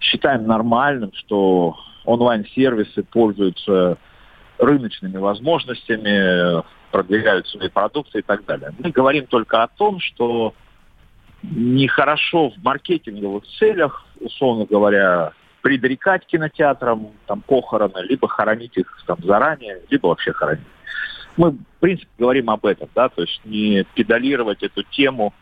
считаем 0.00 0.46
нормальным, 0.46 1.12
что 1.14 1.76
онлайн-сервисы 2.04 3.02
пользуются 3.02 3.98
рыночными 4.58 5.18
возможностями, 5.18 6.62
продвигают 6.90 7.46
свои 7.48 7.68
продукты 7.68 8.20
и 8.20 8.22
так 8.22 8.44
далее. 8.46 8.72
Мы 8.78 8.90
говорим 8.90 9.26
только 9.26 9.62
о 9.62 9.68
том, 9.68 10.00
что 10.00 10.54
нехорошо 11.42 12.50
в 12.50 12.62
маркетинговых 12.62 13.44
целях, 13.58 14.06
условно 14.20 14.64
говоря, 14.64 15.32
предрекать 15.66 16.24
кинотеатрам 16.26 17.10
там, 17.26 17.40
похороны, 17.40 17.98
либо 18.04 18.28
хоронить 18.28 18.76
их 18.76 18.86
там, 19.04 19.18
заранее, 19.24 19.82
либо 19.90 20.06
вообще 20.06 20.32
хоронить. 20.32 20.64
Мы, 21.36 21.50
в 21.50 21.80
принципе, 21.80 22.08
говорим 22.16 22.50
об 22.50 22.64
этом, 22.66 22.88
да, 22.94 23.08
то 23.08 23.22
есть 23.22 23.40
не 23.44 23.84
педалировать 23.94 24.62
эту 24.62 24.84
тему. 24.84 25.34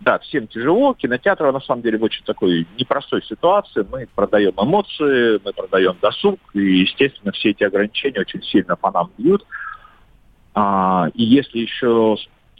Да, 0.00 0.18
всем 0.20 0.46
тяжело, 0.46 0.94
кинотеатр 0.94 1.52
на 1.52 1.60
самом 1.60 1.82
деле 1.82 1.98
в 1.98 2.02
очень 2.02 2.24
такой 2.24 2.66
непростой 2.78 3.22
ситуации. 3.22 3.86
Мы 3.92 4.08
продаем 4.14 4.54
эмоции, 4.56 5.38
мы 5.44 5.52
продаем 5.52 5.94
досуг, 6.00 6.40
и, 6.54 6.80
естественно, 6.80 7.30
все 7.32 7.50
эти 7.50 7.62
ограничения 7.62 8.20
очень 8.20 8.42
сильно 8.42 8.76
по 8.76 8.90
нам 8.90 9.10
бьют. 9.18 9.44
А, 10.54 11.08
и 11.12 11.22
если 11.22 11.58
еще 11.58 12.16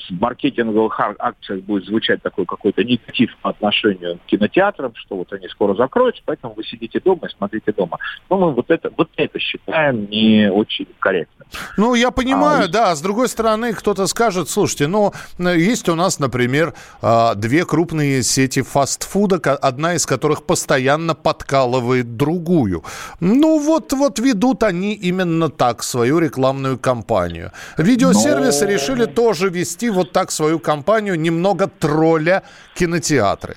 в 0.08 0.20
маркетинговых 0.20 0.98
акциях 1.18 1.62
будет 1.62 1.84
звучать 1.84 2.22
такой 2.22 2.46
какой-то 2.46 2.84
негатив 2.84 3.36
по 3.42 3.50
отношению 3.50 4.18
к 4.18 4.26
кинотеатрам, 4.26 4.92
что 4.94 5.16
вот 5.16 5.32
они 5.32 5.48
скоро 5.48 5.74
закроются, 5.74 6.22
поэтому 6.24 6.54
вы 6.54 6.64
сидите 6.64 7.00
дома 7.00 7.26
и 7.26 7.36
смотрите 7.36 7.72
дома. 7.72 7.98
Но 8.28 8.38
мы 8.38 8.52
вот 8.52 8.70
это, 8.70 8.90
вот 8.96 9.10
это 9.16 9.38
считаем 9.38 10.08
не 10.10 10.50
очень 10.50 10.86
корректным. 10.98 11.48
Ну, 11.76 11.94
я 11.94 12.10
понимаю, 12.10 12.64
а, 12.64 12.68
да. 12.68 12.94
С 12.94 13.00
другой 13.00 13.28
стороны, 13.28 13.72
кто-то 13.72 14.06
скажет, 14.06 14.48
слушайте, 14.48 14.86
ну, 14.86 15.12
есть 15.38 15.88
у 15.88 15.94
нас, 15.94 16.18
например, 16.18 16.74
а, 17.02 17.34
две 17.34 17.64
крупные 17.64 18.22
сети 18.22 18.62
фастфуда, 18.62 19.36
одна 19.56 19.94
из 19.94 20.06
которых 20.06 20.44
постоянно 20.44 21.14
подкалывает 21.14 22.16
другую. 22.16 22.84
Ну, 23.20 23.58
вот, 23.58 23.92
вот 23.92 24.18
ведут 24.18 24.62
они 24.62 24.94
именно 24.94 25.48
так 25.48 25.82
свою 25.82 26.18
рекламную 26.18 26.78
кампанию. 26.78 27.52
Видеосервисы 27.78 28.64
Но... 28.64 28.70
решили 28.70 29.04
тоже 29.06 29.48
вести 29.48 29.89
вот 29.90 30.12
так 30.12 30.30
свою 30.30 30.58
компанию, 30.58 31.18
немного 31.18 31.68
тролля 31.68 32.42
кинотеатры. 32.74 33.56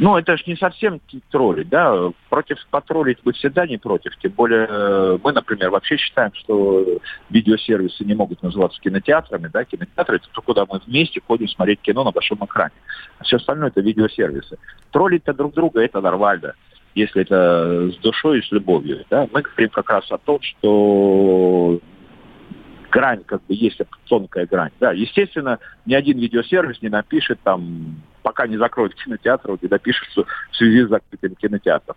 Ну, 0.00 0.16
это 0.16 0.34
же 0.38 0.44
не 0.46 0.56
совсем 0.56 0.98
троллить, 1.30 1.68
да. 1.68 2.10
Против 2.30 2.56
потроллить 2.70 3.18
мы 3.22 3.34
всегда 3.34 3.66
не 3.66 3.76
против. 3.76 4.16
Тем 4.16 4.32
более 4.32 4.66
э, 4.66 5.18
мы, 5.22 5.32
например, 5.32 5.68
вообще 5.68 5.98
считаем, 5.98 6.32
что 6.32 6.86
видеосервисы 7.28 8.02
не 8.04 8.14
могут 8.14 8.42
называться 8.42 8.80
кинотеатрами, 8.80 9.50
да. 9.52 9.62
Кинотеатры 9.64 10.16
это 10.16 10.26
то, 10.32 10.40
куда 10.40 10.64
мы 10.64 10.80
вместе 10.86 11.20
ходим 11.26 11.48
смотреть 11.48 11.82
кино 11.82 12.02
на 12.02 12.12
большом 12.12 12.42
экране. 12.42 12.72
А 13.18 13.24
все 13.24 13.36
остальное 13.36 13.68
это 13.68 13.82
видеосервисы. 13.82 14.56
Троллить-то 14.90 15.34
друг 15.34 15.52
друга 15.52 15.82
это 15.82 16.00
нормально 16.00 16.54
если 16.94 17.22
это 17.22 17.90
с 17.92 17.96
душой 17.98 18.40
и 18.40 18.42
с 18.42 18.50
любовью. 18.50 19.04
Да? 19.10 19.28
Мы 19.32 19.42
говорим 19.42 19.70
как 19.70 19.90
раз 19.90 20.10
о 20.10 20.18
том, 20.18 20.40
что 20.42 21.78
грань, 22.90 23.24
как 23.24 23.40
бы 23.46 23.54
есть 23.54 23.80
тонкая 24.08 24.46
грань. 24.46 24.72
Да, 24.80 24.92
естественно, 24.92 25.58
ни 25.86 25.94
один 25.94 26.18
видеосервис 26.18 26.82
не 26.82 26.88
напишет 26.88 27.40
там, 27.42 28.02
пока 28.22 28.46
не 28.46 28.56
закроют 28.56 28.94
кинотеатр, 28.94 29.50
не 29.62 29.68
напишется 29.68 30.24
в 30.50 30.56
связи 30.56 30.84
с 30.84 30.88
закрытием 30.88 31.34
кинотеатров. 31.36 31.96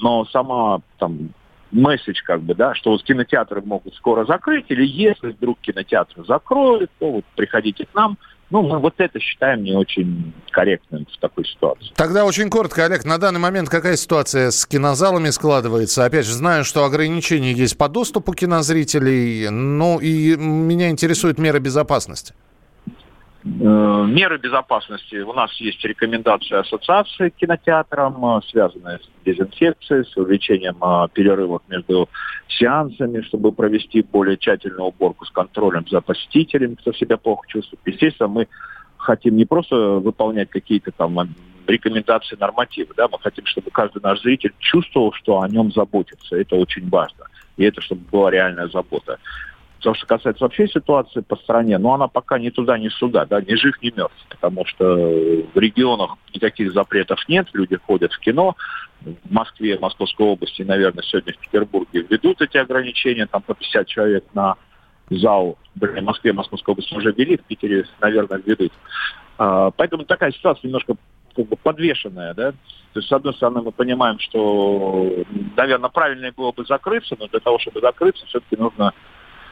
Но 0.00 0.24
сама 0.26 0.80
там 0.98 1.30
месседж, 1.70 2.22
как 2.24 2.42
бы, 2.42 2.54
да, 2.54 2.74
что 2.74 2.90
вот 2.90 3.02
кинотеатры 3.02 3.62
могут 3.62 3.94
скоро 3.94 4.24
закрыть, 4.26 4.66
или 4.68 4.84
если 4.84 5.30
вдруг 5.30 5.58
кинотеатры 5.60 6.24
закроют, 6.24 6.90
то 6.98 7.10
вот 7.10 7.24
приходите 7.36 7.86
к 7.86 7.94
нам– 7.94 8.18
ну, 8.52 8.60
мы 8.60 8.78
вот 8.78 8.94
это 8.98 9.18
считаем 9.18 9.64
не 9.64 9.72
очень 9.72 10.34
корректным 10.50 11.06
в 11.10 11.18
такой 11.18 11.46
ситуации. 11.46 11.88
Тогда 11.96 12.26
очень 12.26 12.50
коротко, 12.50 12.84
Олег, 12.84 13.06
на 13.06 13.16
данный 13.16 13.40
момент 13.40 13.70
какая 13.70 13.96
ситуация 13.96 14.50
с 14.50 14.66
кинозалами 14.66 15.30
складывается? 15.30 16.04
Опять 16.04 16.26
же, 16.26 16.34
знаю, 16.34 16.64
что 16.64 16.84
ограничения 16.84 17.52
есть 17.52 17.78
по 17.78 17.88
доступу 17.88 18.34
кинозрителей, 18.34 19.48
ну 19.48 19.98
и 19.98 20.36
меня 20.36 20.90
интересуют 20.90 21.38
меры 21.38 21.60
безопасности. 21.60 22.34
Меры 23.44 24.38
безопасности. 24.38 25.16
У 25.16 25.32
нас 25.32 25.52
есть 25.60 25.84
рекомендации 25.84 26.58
ассоциации 26.58 27.30
кинотеатрам, 27.30 28.42
связанные 28.48 28.98
с 28.98 29.24
дезинфекцией, 29.24 30.04
с 30.04 30.16
увеличением 30.16 30.76
перерывов 31.10 31.62
между 31.68 32.08
сеансами, 32.48 33.22
чтобы 33.22 33.52
провести 33.52 34.02
более 34.02 34.36
тщательную 34.36 34.84
уборку 34.84 35.24
с 35.24 35.30
контролем 35.30 35.86
за 35.88 36.00
посетителями, 36.00 36.74
кто 36.74 36.92
себя 36.92 37.16
плохо 37.16 37.46
чувствует. 37.48 37.80
Естественно, 37.84 38.28
мы 38.28 38.48
хотим 38.96 39.36
не 39.36 39.44
просто 39.44 39.74
выполнять 39.74 40.50
какие-то 40.50 40.92
там 40.92 41.18
рекомендации, 41.66 42.36
нормативы, 42.38 42.94
да, 42.96 43.08
мы 43.08 43.18
хотим, 43.20 43.46
чтобы 43.46 43.70
каждый 43.70 44.02
наш 44.02 44.20
зритель 44.20 44.52
чувствовал, 44.58 45.12
что 45.12 45.40
о 45.40 45.48
нем 45.48 45.72
заботится. 45.72 46.36
Это 46.36 46.56
очень 46.56 46.88
важно. 46.88 47.26
И 47.56 47.64
это, 47.64 47.80
чтобы 47.80 48.02
была 48.10 48.30
реальная 48.30 48.68
забота. 48.68 49.18
То, 49.82 49.94
что 49.94 50.06
касается 50.06 50.44
вообще 50.44 50.68
ситуации 50.68 51.20
по 51.20 51.34
стране, 51.36 51.76
ну, 51.76 51.92
она 51.92 52.06
пока 52.06 52.38
ни 52.38 52.50
туда, 52.50 52.78
ни 52.78 52.88
сюда, 52.88 53.26
да, 53.26 53.40
ни 53.40 53.54
жив, 53.54 53.74
ни 53.82 53.92
мертв, 53.94 54.14
потому 54.28 54.64
что 54.64 54.84
в 54.84 55.58
регионах 55.58 56.16
никаких 56.32 56.72
запретов 56.72 57.18
нет, 57.28 57.48
люди 57.52 57.76
ходят 57.76 58.12
в 58.12 58.18
кино, 58.20 58.56
в 59.00 59.32
Москве, 59.32 59.78
Московской 59.80 60.26
области, 60.26 60.62
наверное, 60.62 61.02
сегодня 61.02 61.32
в 61.32 61.38
Петербурге 61.38 62.06
ведут 62.08 62.40
эти 62.40 62.58
ограничения, 62.58 63.26
там 63.26 63.42
по 63.42 63.54
50 63.54 63.86
человек 63.88 64.24
на 64.34 64.54
зал, 65.10 65.58
в 65.74 66.00
Москве, 66.00 66.32
Московской 66.32 66.72
области 66.72 66.94
уже 66.94 67.12
ввели, 67.12 67.36
в 67.36 67.42
Питере, 67.42 67.84
наверное, 68.00 68.38
введут. 68.38 68.72
А, 69.38 69.72
поэтому 69.72 70.04
такая 70.04 70.30
ситуация 70.30 70.68
немножко 70.68 70.94
как 71.34 71.48
бы 71.48 71.56
подвешенная, 71.56 72.34
да. 72.34 72.52
То 72.92 73.00
есть, 73.00 73.08
с 73.08 73.12
одной 73.12 73.34
стороны, 73.34 73.62
мы 73.62 73.72
понимаем, 73.72 74.18
что, 74.18 75.24
наверное, 75.56 75.88
правильнее 75.88 76.32
было 76.32 76.52
бы 76.52 76.64
закрыться, 76.66 77.16
но 77.18 77.26
для 77.26 77.40
того, 77.40 77.58
чтобы 77.58 77.80
закрыться, 77.80 78.26
все-таки 78.26 78.56
нужно 78.56 78.92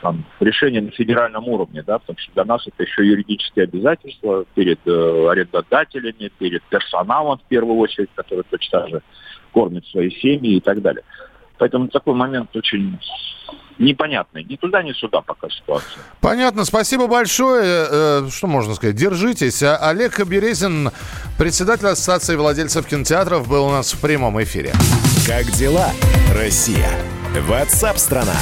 там, 0.00 0.24
решение 0.40 0.80
на 0.80 0.90
федеральном 0.90 1.48
уровне, 1.48 1.82
да, 1.86 1.98
потому 1.98 2.18
что 2.18 2.32
для 2.32 2.44
нас 2.44 2.66
это 2.66 2.82
еще 2.82 3.06
юридические 3.06 3.64
обязательства 3.64 4.44
перед 4.54 4.80
э, 4.86 5.28
арендодателями, 5.30 6.30
перед 6.38 6.62
персоналом 6.64 7.38
в 7.38 7.48
первую 7.48 7.78
очередь, 7.78 8.10
который 8.14 8.44
точно 8.48 8.80
так 8.80 8.90
же 8.90 9.02
кормит 9.52 9.86
свои 9.86 10.10
семьи 10.10 10.56
и 10.56 10.60
так 10.60 10.80
далее. 10.80 11.02
Поэтому 11.58 11.88
такой 11.88 12.14
момент 12.14 12.54
очень 12.56 12.98
непонятный. 13.78 14.44
Ни 14.44 14.56
туда, 14.56 14.82
ни 14.82 14.92
сюда 14.92 15.20
пока 15.20 15.48
ситуация. 15.50 16.02
Понятно. 16.20 16.64
Спасибо 16.64 17.06
большое. 17.06 17.86
Э, 17.90 18.28
что 18.30 18.46
можно 18.46 18.74
сказать? 18.74 18.96
Держитесь. 18.96 19.62
А 19.62 19.76
Олег 19.76 20.24
Березин, 20.26 20.90
председатель 21.38 21.86
Ассоциации 21.86 22.36
владельцев 22.36 22.86
кинотеатров, 22.86 23.48
был 23.48 23.66
у 23.66 23.70
нас 23.70 23.92
в 23.92 24.00
прямом 24.00 24.42
эфире. 24.42 24.72
Как 25.26 25.44
дела, 25.52 25.90
Россия? 26.34 26.88
Ватсап-страна! 27.46 28.36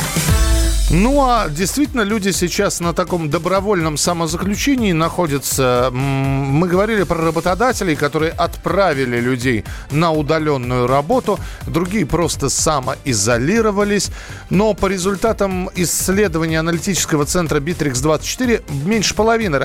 Ну 0.91 1.23
а 1.23 1.51
действительно 1.51 2.01
люди 2.01 2.31
сейчас 2.31 2.81
на 2.81 2.95
таком 2.95 3.29
добровольном 3.29 3.99
самозаключении 3.99 4.93
находятся. 4.93 5.91
Мы 5.93 6.67
говорили 6.67 7.03
про 7.03 7.27
работодателей, 7.27 7.95
которые 7.95 8.33
отправили 8.33 9.21
людей 9.21 9.65
на 9.91 10.13
удаленную 10.13 10.87
работу. 10.87 11.39
Другие 11.67 12.07
просто 12.07 12.49
самоизолировались. 12.49 14.11
Но 14.49 14.73
по 14.73 14.87
результатам 14.87 15.69
исследования 15.75 16.59
аналитического 16.59 17.27
центра 17.27 17.61
Bittrex24 17.61 18.63
меньше 18.87 19.15
половины 19.15 19.61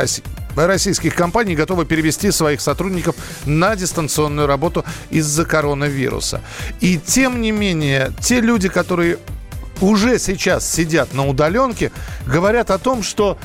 российских 0.55 1.15
компаний 1.15 1.55
готовы 1.55 1.85
перевести 1.85 2.31
своих 2.31 2.59
сотрудников 2.59 3.15
на 3.45 3.77
дистанционную 3.77 4.45
работу 4.45 4.83
из-за 5.09 5.45
коронавируса. 5.45 6.41
И 6.81 6.97
тем 6.99 7.39
не 7.39 7.51
менее, 7.51 8.11
те 8.19 8.41
люди, 8.41 8.67
которые 8.67 9.19
уже 9.83 10.17
сейчас 10.17 10.69
сидят 10.69 11.13
на 11.13 11.27
удаленке, 11.27 11.91
говорят 12.25 12.71
о 12.71 12.77
том, 12.77 13.03
что 13.03 13.37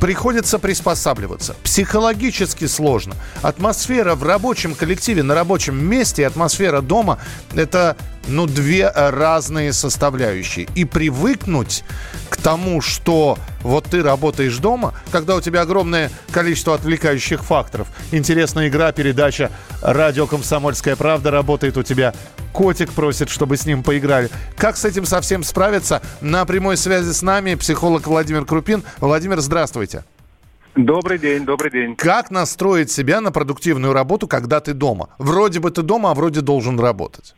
приходится 0.00 0.58
приспосабливаться. 0.58 1.54
Психологически 1.62 2.66
сложно. 2.66 3.14
Атмосфера 3.40 4.16
в 4.16 4.24
рабочем 4.24 4.74
коллективе, 4.74 5.22
на 5.22 5.36
рабочем 5.36 5.76
месте, 5.76 6.26
атмосфера 6.26 6.80
дома– 6.80 7.20
это 7.54 7.96
ну, 8.26 8.46
две 8.46 8.90
разные 8.90 9.72
составляющие. 9.72 10.66
И 10.74 10.84
привыкнуть 10.84 11.84
к 12.28 12.36
тому, 12.36 12.80
что 12.80 13.38
вот 13.62 13.84
ты 13.84 14.02
работаешь 14.02 14.56
дома, 14.56 14.94
когда 15.12 15.36
у 15.36 15.40
тебя 15.40 15.60
огромное 15.60 16.10
количество 16.32 16.74
отвлекающих 16.74 17.44
факторов. 17.44 17.86
Интересная 18.10 18.66
игра, 18.68 18.90
передача 18.90 19.52
«Радио 19.82 20.26
Комсомольская 20.26 20.96
правда» 20.96 21.30
работает 21.30 21.76
у 21.76 21.84
тебя. 21.84 22.12
Котик 22.52 22.92
просит, 22.92 23.30
чтобы 23.30 23.56
с 23.56 23.66
ним 23.66 23.82
поиграли. 23.82 24.28
Как 24.56 24.76
с 24.76 24.84
этим 24.84 25.04
совсем 25.04 25.42
справиться? 25.42 26.02
На 26.20 26.44
прямой 26.44 26.76
связи 26.76 27.12
с 27.12 27.22
нами 27.22 27.54
психолог 27.54 28.06
Владимир 28.06 28.44
Крупин. 28.44 28.82
Владимир, 29.00 29.40
здравствуйте. 29.40 30.04
Добрый 30.74 31.18
день, 31.18 31.44
добрый 31.44 31.70
день. 31.70 31.96
Как 31.96 32.30
настроить 32.30 32.90
себя 32.90 33.20
на 33.20 33.30
продуктивную 33.30 33.92
работу, 33.92 34.26
когда 34.26 34.60
ты 34.60 34.72
дома? 34.72 35.08
Вроде 35.18 35.60
бы 35.60 35.70
ты 35.70 35.82
дома, 35.82 36.10
а 36.10 36.14
вроде 36.14 36.40
должен 36.40 36.78
работать. 36.78 37.34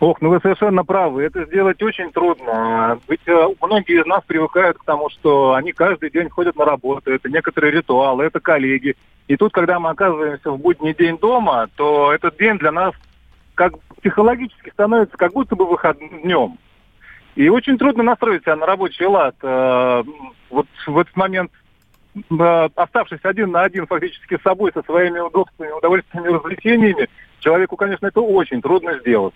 Ох, 0.00 0.20
ну 0.20 0.30
вы 0.30 0.40
совершенно 0.40 0.84
правы. 0.84 1.22
Это 1.22 1.44
сделать 1.44 1.80
очень 1.82 2.10
трудно. 2.10 2.98
Ведь 3.08 3.20
э, 3.26 3.48
многие 3.60 4.00
из 4.00 4.06
нас 4.06 4.22
привыкают 4.26 4.78
к 4.78 4.84
тому, 4.84 5.10
что 5.10 5.54
они 5.54 5.72
каждый 5.72 6.10
день 6.10 6.28
ходят 6.28 6.56
на 6.56 6.64
работу. 6.64 7.12
Это 7.12 7.28
некоторые 7.28 7.70
ритуалы, 7.70 8.24
это 8.24 8.40
коллеги. 8.40 8.96
И 9.28 9.36
тут, 9.36 9.52
когда 9.52 9.78
мы 9.78 9.90
оказываемся 9.90 10.50
в 10.50 10.58
будний 10.58 10.94
день 10.94 11.18
дома, 11.18 11.68
то 11.76 12.12
этот 12.12 12.36
день 12.36 12.58
для 12.58 12.72
нас 12.72 12.94
как 13.54 13.74
психологически 14.02 14.70
становится 14.70 15.16
как 15.16 15.32
будто 15.32 15.56
бы 15.56 15.66
выходным 15.66 16.22
днем. 16.22 16.58
И 17.34 17.48
очень 17.48 17.78
трудно 17.78 18.02
настроить 18.02 18.42
себя 18.42 18.56
на 18.56 18.66
рабочий 18.66 19.06
лад. 19.06 19.34
Э, 19.42 20.02
вот 20.50 20.66
в 20.86 20.98
этот 20.98 21.16
момент 21.16 21.50
э, 22.14 22.68
оставшись 22.74 23.20
один 23.22 23.52
на 23.52 23.62
один 23.62 23.86
фактически 23.86 24.36
с 24.36 24.42
собой, 24.42 24.72
со 24.74 24.82
своими 24.82 25.18
удобствами, 25.18 25.70
удовольствиями, 25.70 26.28
развлечениями, 26.28 27.08
человеку, 27.40 27.76
конечно, 27.76 28.06
это 28.06 28.20
очень 28.20 28.60
трудно 28.60 28.98
сделать. 28.98 29.34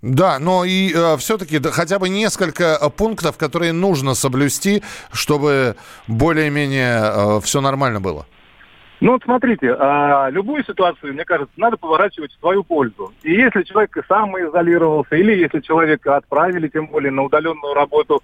Да, 0.00 0.38
но 0.38 0.64
и 0.64 0.92
э, 0.94 1.16
все-таки 1.16 1.58
да, 1.58 1.70
хотя 1.70 1.98
бы 1.98 2.08
несколько 2.08 2.78
э, 2.80 2.90
пунктов, 2.90 3.36
которые 3.36 3.72
нужно 3.72 4.14
соблюсти, 4.14 4.82
чтобы 5.12 5.76
более-менее 6.08 7.00
э, 7.02 7.40
все 7.42 7.60
нормально 7.60 8.00
было. 8.00 8.26
Ну 9.00 9.12
вот 9.12 9.22
смотрите, 9.24 9.76
э, 9.78 10.30
любую 10.30 10.64
ситуацию, 10.64 11.14
мне 11.14 11.24
кажется, 11.24 11.52
надо 11.56 11.76
поворачивать 11.76 12.32
в 12.32 12.40
свою 12.40 12.62
пользу. 12.62 13.12
И 13.22 13.32
если 13.32 13.62
человек 13.62 13.96
сам 14.08 14.36
изолировался, 14.38 15.16
или 15.16 15.36
если 15.36 15.60
человека 15.60 16.16
отправили, 16.16 16.68
тем 16.68 16.86
более 16.86 17.10
на 17.10 17.22
удаленную 17.22 17.74
работу, 17.74 18.22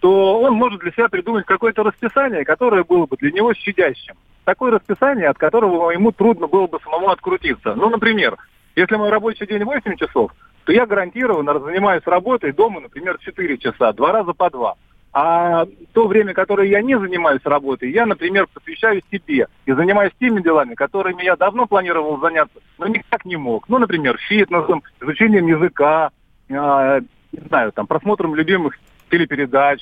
то 0.00 0.40
он 0.40 0.54
может 0.54 0.80
для 0.80 0.92
себя 0.92 1.08
придумать 1.08 1.46
какое-то 1.46 1.82
расписание, 1.82 2.44
которое 2.44 2.84
было 2.84 3.06
бы 3.06 3.16
для 3.16 3.32
него 3.32 3.54
щадящим. 3.54 4.14
Такое 4.44 4.72
расписание, 4.72 5.28
от 5.28 5.38
которого 5.38 5.90
ему 5.90 6.12
трудно 6.12 6.46
было 6.46 6.66
бы 6.66 6.78
самому 6.82 7.10
открутиться. 7.10 7.74
Ну, 7.74 7.90
например, 7.90 8.36
если 8.76 8.96
мой 8.96 9.10
рабочий 9.10 9.46
день 9.46 9.64
8 9.64 9.96
часов, 9.96 10.32
то 10.64 10.72
я 10.72 10.86
гарантированно 10.86 11.58
занимаюсь 11.60 12.02
работой 12.06 12.52
дома, 12.52 12.80
например, 12.80 13.18
4 13.18 13.58
часа, 13.58 13.92
два 13.92 14.12
раза 14.12 14.32
по 14.32 14.50
два. 14.50 14.76
А 15.12 15.66
то 15.92 16.06
время, 16.06 16.34
которое 16.34 16.68
я 16.68 16.82
не 16.82 16.98
занимаюсь 16.98 17.40
работой, 17.44 17.90
я, 17.90 18.06
например, 18.06 18.46
посвящаю 18.52 19.02
себе 19.10 19.48
и 19.66 19.72
занимаюсь 19.72 20.12
теми 20.20 20.40
делами, 20.40 20.74
которыми 20.74 21.24
я 21.24 21.34
давно 21.36 21.66
планировал 21.66 22.20
заняться, 22.20 22.60
но 22.78 22.86
никак 22.86 23.24
не 23.24 23.36
мог. 23.36 23.68
Ну, 23.68 23.78
например, 23.78 24.18
фитнесом, 24.28 24.84
изучением 25.00 25.48
языка, 25.48 26.10
э, 26.48 26.52
не 27.32 27.48
знаю, 27.48 27.72
там, 27.72 27.88
просмотром 27.88 28.36
любимых 28.36 28.78
телепередач, 29.10 29.80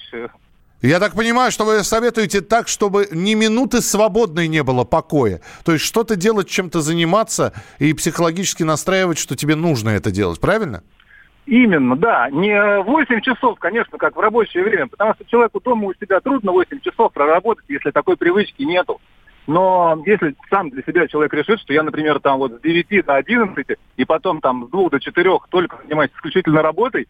я 0.80 1.00
так 1.00 1.14
понимаю, 1.14 1.50
что 1.50 1.64
вы 1.64 1.82
советуете 1.82 2.40
так, 2.40 2.68
чтобы 2.68 3.08
ни 3.10 3.34
минуты 3.34 3.82
свободной 3.82 4.46
не 4.46 4.62
было 4.62 4.84
покоя. 4.84 5.40
То 5.64 5.72
есть 5.72 5.84
что-то 5.84 6.14
делать, 6.14 6.48
чем-то 6.48 6.82
заниматься 6.82 7.52
и 7.80 7.92
психологически 7.92 8.62
настраивать, 8.62 9.18
что 9.18 9.34
тебе 9.34 9.56
нужно 9.56 9.90
это 9.90 10.12
делать, 10.12 10.38
правильно? 10.38 10.84
Именно, 11.48 11.96
да. 11.96 12.28
Не 12.28 12.82
8 12.82 13.22
часов, 13.22 13.58
конечно, 13.58 13.96
как 13.96 14.16
в 14.16 14.20
рабочее 14.20 14.62
время, 14.62 14.86
потому 14.86 15.14
что 15.14 15.24
человеку 15.24 15.60
дома 15.60 15.86
у 15.86 15.94
себя 15.94 16.20
трудно 16.20 16.52
8 16.52 16.80
часов 16.80 17.10
проработать, 17.14 17.64
если 17.68 17.90
такой 17.90 18.18
привычки 18.18 18.64
нету. 18.64 19.00
Но 19.46 19.98
если 20.04 20.34
сам 20.50 20.68
для 20.68 20.82
себя 20.82 21.08
человек 21.08 21.32
решит, 21.32 21.58
что 21.60 21.72
я, 21.72 21.82
например, 21.82 22.20
там 22.20 22.36
вот 22.36 22.52
с 22.52 22.60
9 22.60 23.06
до 23.06 23.14
11 23.14 23.66
и 23.96 24.04
потом 24.04 24.42
там 24.42 24.66
с 24.66 24.70
2 24.70 24.90
до 24.90 25.00
4 25.00 25.30
только 25.48 25.78
занимаюсь 25.84 26.10
исключительно 26.14 26.60
работой, 26.60 27.08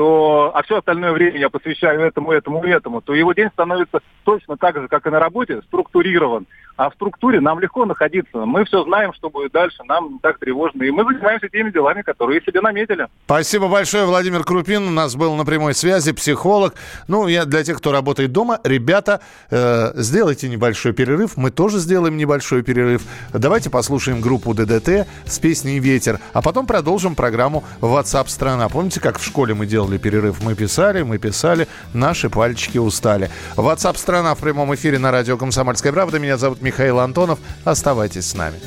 то, 0.00 0.50
а 0.54 0.62
все 0.62 0.78
остальное 0.78 1.12
время 1.12 1.38
я 1.38 1.50
посвящаю 1.50 2.00
этому, 2.00 2.32
этому, 2.32 2.64
этому, 2.64 3.02
то 3.02 3.12
его 3.12 3.34
день 3.34 3.50
становится 3.52 4.00
точно 4.24 4.56
так 4.56 4.74
же, 4.74 4.88
как 4.88 5.06
и 5.06 5.10
на 5.10 5.20
работе, 5.20 5.60
структурирован. 5.66 6.46
А 6.76 6.88
в 6.88 6.94
структуре 6.94 7.40
нам 7.40 7.60
легко 7.60 7.84
находиться. 7.84 8.46
Мы 8.46 8.64
все 8.64 8.82
знаем, 8.84 9.12
что 9.12 9.28
будет 9.28 9.52
дальше, 9.52 9.76
нам 9.86 10.14
не 10.14 10.18
так 10.18 10.38
тревожно. 10.38 10.82
И 10.84 10.90
мы 10.90 11.04
занимаемся 11.04 11.50
теми 11.50 11.70
делами, 11.70 12.00
которые 12.00 12.40
себе 12.40 12.62
наметили. 12.62 13.08
Спасибо 13.26 13.68
большое, 13.68 14.06
Владимир 14.06 14.44
Крупин. 14.44 14.88
У 14.88 14.90
нас 14.90 15.14
был 15.14 15.34
на 15.34 15.44
прямой 15.44 15.74
связи 15.74 16.12
психолог. 16.12 16.74
Ну, 17.06 17.28
я 17.28 17.44
для 17.44 17.62
тех, 17.64 17.76
кто 17.76 17.92
работает 17.92 18.32
дома, 18.32 18.60
ребята, 18.64 19.20
э, 19.50 19.92
сделайте 19.96 20.48
небольшой 20.48 20.94
перерыв. 20.94 21.36
Мы 21.36 21.50
тоже 21.50 21.76
сделаем 21.76 22.16
небольшой 22.16 22.62
перерыв. 22.62 23.02
Давайте 23.34 23.68
послушаем 23.68 24.22
группу 24.22 24.54
ДДТ 24.54 25.06
с 25.26 25.38
песней 25.38 25.80
«Ветер», 25.80 26.18
а 26.32 26.40
потом 26.40 26.66
продолжим 26.66 27.14
программу 27.14 27.62
WhatsApp 27.82 28.28
страна». 28.28 28.70
Помните, 28.70 29.00
как 29.00 29.18
в 29.18 29.24
школе 29.26 29.52
мы 29.52 29.66
делали 29.66 29.89
сделали 29.90 29.98
перерыв, 29.98 30.42
мы 30.42 30.54
писали, 30.54 31.02
мы 31.02 31.18
писали, 31.18 31.66
наши 31.94 32.28
пальчики 32.28 32.78
устали. 32.78 33.30
WhatsApp 33.56 33.96
страна 33.98 34.34
в 34.34 34.38
прямом 34.38 34.74
эфире 34.74 34.98
на 34.98 35.10
радио 35.10 35.36
«Комсомольская 35.36 35.92
правда». 35.92 36.18
Меня 36.18 36.36
зовут 36.36 36.62
Михаил 36.62 37.00
Антонов. 37.00 37.38
Оставайтесь 37.64 38.28
с 38.28 38.34
нами. 38.34 38.58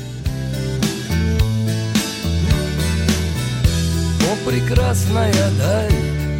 О, 4.20 4.48
прекрасная 4.48 5.50
даль, 5.58 5.92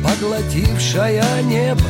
поглотившая 0.02 1.42
небо, 1.42 1.80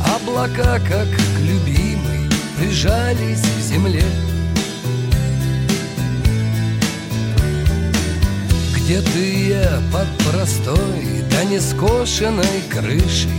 Облака, 0.00 0.80
как 0.88 1.08
к 1.08 1.40
любимой, 1.40 2.28
прижались 2.58 3.42
к 3.42 3.60
земле. 3.60 4.04
Где 8.92 9.00
ты 9.00 9.48
я 9.48 9.80
под 9.90 10.06
простой, 10.18 11.24
да 11.30 11.44
не 11.44 11.58
скошенной 11.58 12.62
крышей. 12.68 13.30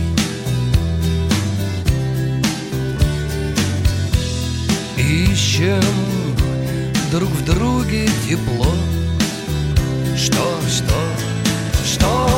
Ищем 4.96 5.80
друг 7.12 7.28
в 7.30 7.44
друге 7.44 8.08
тепло. 8.28 8.74
Что, 10.16 10.58
что, 10.68 10.98
что 11.84 12.33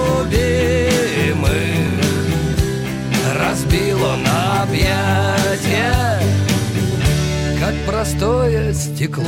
Разбил 3.36 4.03
он 4.03 4.23
объятия 4.62 6.21
Как 7.60 7.73
простое 7.88 8.73
стекло 8.73 9.23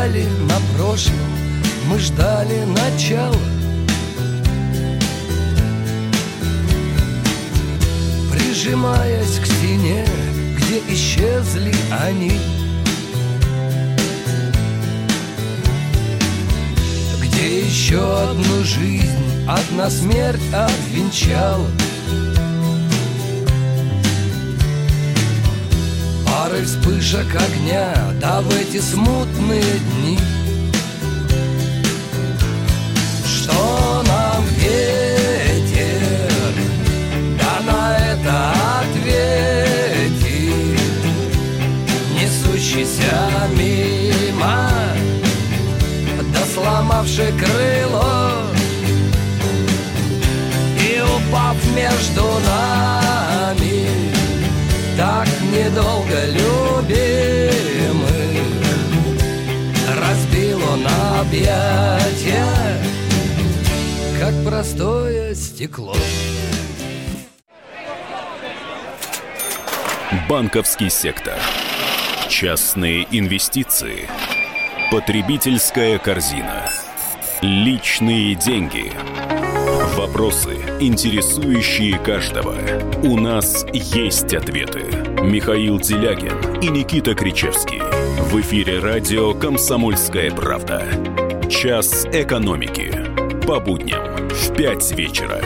стояли 0.00 0.26
на 0.48 0.58
прошлом, 0.76 1.14
мы 1.86 1.98
ждали 1.98 2.64
начала. 2.64 3.36
Прижимаясь 8.32 9.38
к 9.38 9.46
стене, 9.46 10.06
где 10.56 10.94
исчезли 10.94 11.74
они. 11.90 12.32
Где 17.22 17.60
еще 17.60 18.30
одну 18.30 18.64
жизнь, 18.64 19.46
одна 19.46 19.90
смерть 19.90 20.40
обвенчала 20.54 21.68
Парой 26.50 26.64
вспышек 26.64 27.28
огня, 27.36 27.94
да 28.20 28.40
в 28.40 28.52
эти 28.56 28.80
смутные 28.80 29.62
дни. 29.62 30.18
Что 33.24 34.02
нам 34.04 34.44
ветер, 34.58 36.32
да 37.38 37.72
на 37.72 37.96
это 37.96 38.52
ответит 38.80 40.10
Несущийся 42.20 43.14
мимо, 43.56 44.70
да 46.32 46.40
сломавший 46.52 47.32
крыло 47.38 47.79
объятия, 61.30 62.44
как 64.18 64.34
простое 64.44 65.32
стекло 65.34 65.94
Банковский 70.28 70.90
сектор. 70.90 71.38
Частные 72.28 73.06
инвестиции. 73.12 74.08
Потребительская 74.90 75.98
корзина. 75.98 76.68
Личные 77.42 78.34
деньги. 78.34 78.92
Вопросы, 79.96 80.56
интересующие 80.80 81.96
каждого. 81.98 82.56
У 83.04 83.16
нас 83.16 83.64
есть 83.72 84.34
ответы. 84.34 84.80
Михаил 85.22 85.78
Делягин 85.78 86.60
и 86.60 86.68
Никита 86.68 87.14
Кричевский. 87.14 87.80
В 88.30 88.40
эфире 88.40 88.78
радио 88.78 89.34
«Комсомольская 89.34 90.30
правда». 90.30 90.86
Час 91.50 92.06
экономики. 92.12 92.92
По 93.44 93.58
будням 93.58 94.28
в 94.28 94.54
5 94.56 94.92
вечера. 94.92 95.42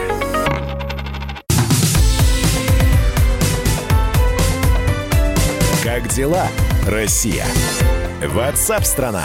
Как 5.82 6.06
дела, 6.08 6.46
Россия? 6.86 7.46
Ватсап-страна! 8.22 9.24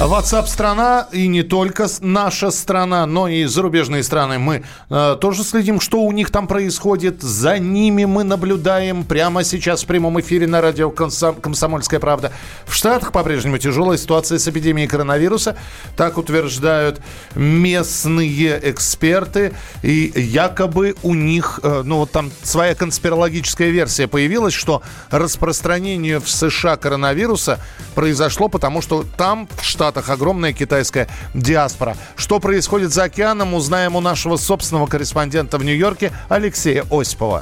WhatsApp 0.00 0.46
страна 0.48 1.06
и 1.12 1.28
не 1.28 1.42
только 1.42 1.86
наша 2.00 2.50
страна, 2.50 3.06
но 3.06 3.28
и 3.28 3.44
зарубежные 3.44 4.02
страны. 4.02 4.38
Мы 4.38 4.64
э, 4.90 5.16
тоже 5.20 5.44
следим, 5.44 5.80
что 5.80 6.02
у 6.02 6.10
них 6.10 6.30
там 6.30 6.48
происходит. 6.48 7.22
За 7.22 7.58
ними 7.58 8.04
мы 8.04 8.24
наблюдаем 8.24 9.04
прямо 9.04 9.44
сейчас 9.44 9.84
в 9.84 9.86
прямом 9.86 10.20
эфире 10.20 10.48
на 10.48 10.60
радио 10.60 10.90
«Комсом- 10.90 11.40
«Комсомольская 11.40 12.00
правда». 12.00 12.32
В 12.66 12.74
Штатах 12.74 13.12
по-прежнему 13.12 13.58
тяжелая 13.58 13.96
ситуация 13.96 14.38
с 14.38 14.48
эпидемией 14.48 14.88
коронавируса. 14.88 15.56
Так 15.96 16.18
утверждают 16.18 17.00
местные 17.36 18.58
эксперты. 18.70 19.52
И 19.82 20.12
якобы 20.16 20.96
у 21.02 21.14
них, 21.14 21.60
э, 21.62 21.82
ну 21.84 21.98
вот 21.98 22.10
там 22.10 22.32
своя 22.42 22.74
конспирологическая 22.74 23.70
версия 23.70 24.08
появилась, 24.08 24.54
что 24.54 24.82
распространение 25.10 26.18
в 26.18 26.28
США 26.28 26.76
коронавируса 26.76 27.60
произошло 27.94 28.48
потому, 28.48 28.82
что 28.82 29.04
там, 29.16 29.48
в 29.60 29.64
Штатах, 29.64 29.81
огромная 29.88 30.52
китайская 30.52 31.08
диаспора. 31.34 31.96
Что 32.16 32.40
происходит 32.40 32.92
за 32.92 33.04
океаном, 33.04 33.54
узнаем 33.54 33.96
у 33.96 34.00
нашего 34.00 34.36
собственного 34.36 34.86
корреспондента 34.86 35.58
в 35.58 35.64
Нью-Йорке 35.64 36.12
Алексея 36.28 36.84
Осипова. 36.90 37.40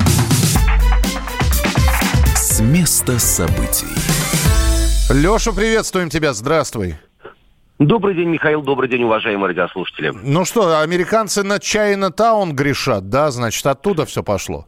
С 2.35 2.61
места 2.61 3.18
событий. 3.18 3.87
Леша, 5.11 5.53
приветствуем 5.53 6.09
тебя, 6.09 6.33
здравствуй. 6.33 6.96
Добрый 7.79 8.14
день, 8.14 8.29
Михаил, 8.29 8.61
добрый 8.61 8.90
день, 8.90 9.05
уважаемые 9.05 9.48
радиослушатели. 9.48 10.12
Ну 10.22 10.44
что, 10.44 10.81
американцы 10.81 11.42
на 11.42 11.59
Чайна-таун 11.59 12.55
грешат, 12.55 13.09
да? 13.09 13.31
Значит, 13.31 13.64
оттуда 13.64 14.05
все 14.05 14.22
пошло. 14.22 14.66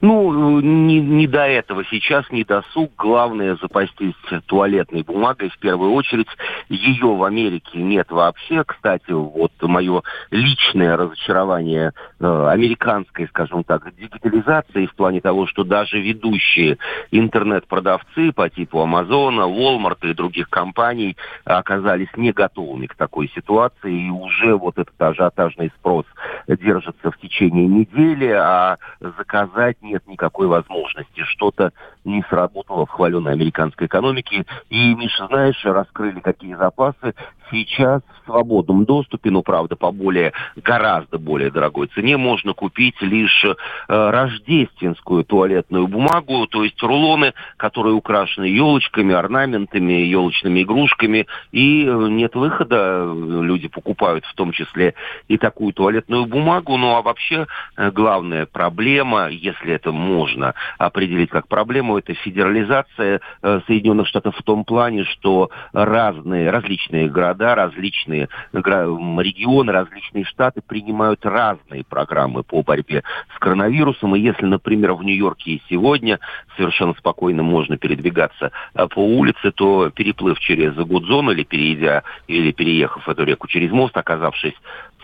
Ну, 0.00 0.60
не, 0.60 1.00
не 1.00 1.26
до 1.26 1.46
этого 1.46 1.84
сейчас, 1.84 2.30
не 2.30 2.44
досуг. 2.44 2.92
Главное 2.96 3.56
запастись 3.60 4.14
туалетной 4.46 5.02
бумагой 5.02 5.50
в 5.50 5.58
первую 5.58 5.92
очередь. 5.92 6.28
Ее 6.68 7.06
в 7.06 7.22
Америке 7.24 7.78
нет 7.78 8.10
вообще. 8.10 8.64
Кстати, 8.64 9.10
вот 9.10 9.52
мое 9.62 10.02
личное 10.30 10.96
разочарование 10.96 11.92
э, 12.20 12.46
американской, 12.48 13.28
скажем 13.28 13.64
так, 13.64 13.94
дигитализации 13.96 14.86
в 14.86 14.94
плане 14.94 15.20
того, 15.20 15.46
что 15.46 15.64
даже 15.64 16.00
ведущие 16.00 16.78
интернет-продавцы 17.10 18.32
по 18.32 18.48
типу 18.48 18.80
Амазона, 18.80 19.42
Walmart 19.42 19.98
и 20.02 20.14
других 20.14 20.48
компаний 20.50 21.16
оказались 21.44 22.08
не 22.16 22.32
готовыми 22.32 22.86
к 22.86 22.94
такой 22.94 23.30
ситуации. 23.34 24.06
И 24.06 24.10
уже 24.10 24.56
вот 24.56 24.78
этот 24.78 25.00
ажиотажный 25.00 25.70
спрос 25.78 26.04
держится 26.48 27.10
в 27.10 27.18
течение 27.18 27.66
недели, 27.66 28.28
а 28.28 28.78
заказать 29.00 29.76
нет 29.84 30.06
никакой 30.06 30.48
возможности. 30.48 31.22
Что-то 31.24 31.72
не 32.04 32.22
сработало 32.28 32.86
в 32.86 32.90
хваленой 32.90 33.32
американской 33.32 33.86
экономике. 33.86 34.44
И, 34.70 34.94
Миша, 34.94 35.26
знаешь, 35.26 35.60
раскрыли 35.64 36.20
какие 36.20 36.54
запасы. 36.54 37.14
Сейчас 37.50 38.02
в 38.02 38.26
свободном 38.26 38.84
доступе, 38.84 39.30
но, 39.30 39.42
правда, 39.42 39.76
по 39.76 39.92
более, 39.92 40.32
гораздо 40.56 41.18
более 41.18 41.50
дорогой 41.50 41.88
цене 41.88 42.16
можно 42.16 42.54
купить 42.54 43.00
лишь 43.00 43.44
э, 43.44 43.54
рождественскую 43.88 45.24
туалетную 45.24 45.86
бумагу, 45.86 46.46
то 46.46 46.64
есть 46.64 46.82
рулоны, 46.82 47.34
которые 47.58 47.94
украшены 47.94 48.46
елочками, 48.46 49.14
орнаментами, 49.14 49.92
елочными 49.92 50.62
игрушками, 50.62 51.26
и 51.52 51.84
э, 51.86 52.08
нет 52.08 52.34
выхода, 52.34 53.04
люди 53.14 53.68
покупают 53.68 54.24
в 54.24 54.34
том 54.34 54.52
числе 54.52 54.94
и 55.28 55.36
такую 55.36 55.74
туалетную 55.74 56.24
бумагу, 56.26 56.76
ну 56.76 56.96
а 56.96 57.02
вообще 57.02 57.46
э, 57.76 57.90
главная 57.90 58.46
проблема, 58.46 59.28
если 59.28 59.74
это 59.74 59.92
можно 59.92 60.54
определить 60.78 61.30
как 61.30 61.46
проблему, 61.46 61.93
это 61.98 62.14
федерализация 62.14 63.20
э, 63.42 63.60
Соединенных 63.66 64.06
Штатов 64.06 64.36
в 64.36 64.42
том 64.42 64.64
плане, 64.64 65.04
что 65.04 65.50
разные, 65.72 66.50
различные 66.50 67.08
города, 67.08 67.54
различные 67.54 68.28
регионы, 68.52 69.72
различные 69.72 70.24
штаты 70.24 70.60
принимают 70.66 71.24
разные 71.24 71.84
программы 71.84 72.42
по 72.42 72.62
борьбе 72.62 73.02
с 73.34 73.38
коронавирусом. 73.38 74.16
И 74.16 74.20
если, 74.20 74.46
например, 74.46 74.94
в 74.94 75.02
Нью-Йорке 75.02 75.52
и 75.52 75.62
сегодня 75.68 76.18
совершенно 76.56 76.94
спокойно 76.94 77.42
можно 77.42 77.76
передвигаться 77.76 78.52
по 78.74 78.98
улице, 78.98 79.52
то 79.52 79.90
переплыв 79.90 80.38
через 80.40 80.74
Гудзон 80.74 81.30
или 81.30 81.44
перейдя, 81.44 82.02
или 82.26 82.52
переехав 82.52 83.08
эту 83.08 83.24
реку 83.24 83.48
через 83.48 83.70
мост, 83.70 83.96
оказавшись 83.96 84.54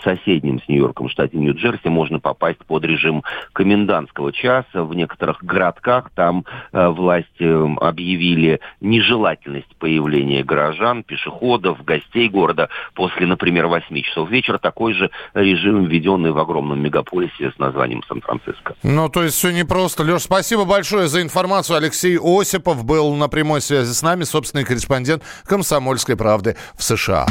соседнем 0.03 0.61
с 0.61 0.69
Нью-Йорком 0.69 1.09
штате 1.09 1.37
Нью-Джерси 1.37 1.89
можно 1.89 2.21
попасть 2.21 2.59
под 2.67 2.85
режим 2.85 3.23
комендантского 3.53 4.33
часа. 4.33 4.85
В 4.85 4.95
некоторых 4.95 5.43
городках 5.43 6.11
там 6.15 6.45
э, 6.73 6.89
власти 6.89 7.29
э, 7.41 7.75
объявили 7.81 8.61
нежелательность 8.81 9.75
появления 9.79 10.43
горожан, 10.43 11.03
пешеходов, 11.03 11.85
гостей 11.85 12.29
города 12.29 12.69
после, 12.95 13.27
например, 13.27 13.67
8 13.67 14.03
часов 14.03 14.31
вечера. 14.31 14.59
Такой 14.59 14.95
же 14.95 15.11
режим, 15.35 15.85
введенный 15.85 16.33
в 16.33 16.39
огромном 16.39 16.81
мегаполисе 16.81 17.51
с 17.51 17.59
названием 17.59 18.03
Сан-Франциско. 18.09 18.75
Ну, 18.83 19.09
то 19.09 19.23
есть 19.23 19.37
все 19.37 19.51
непросто. 19.51 20.03
Леш, 20.03 20.23
спасибо 20.23 20.65
большое 20.65 21.09
за 21.09 21.23
информацию. 21.23 21.77
Алексей 21.77 22.19
Осипов 22.19 22.85
был 22.85 23.15
на 23.15 23.29
прямой 23.29 23.61
связи 23.61 23.93
с 23.93 24.03
нами, 24.03 24.25
собственный 24.25 24.65
корреспондент 24.65 25.23
«Комсомольской 25.45 26.17
правды» 26.17 26.57
в 26.77 26.83
США. 26.83 27.27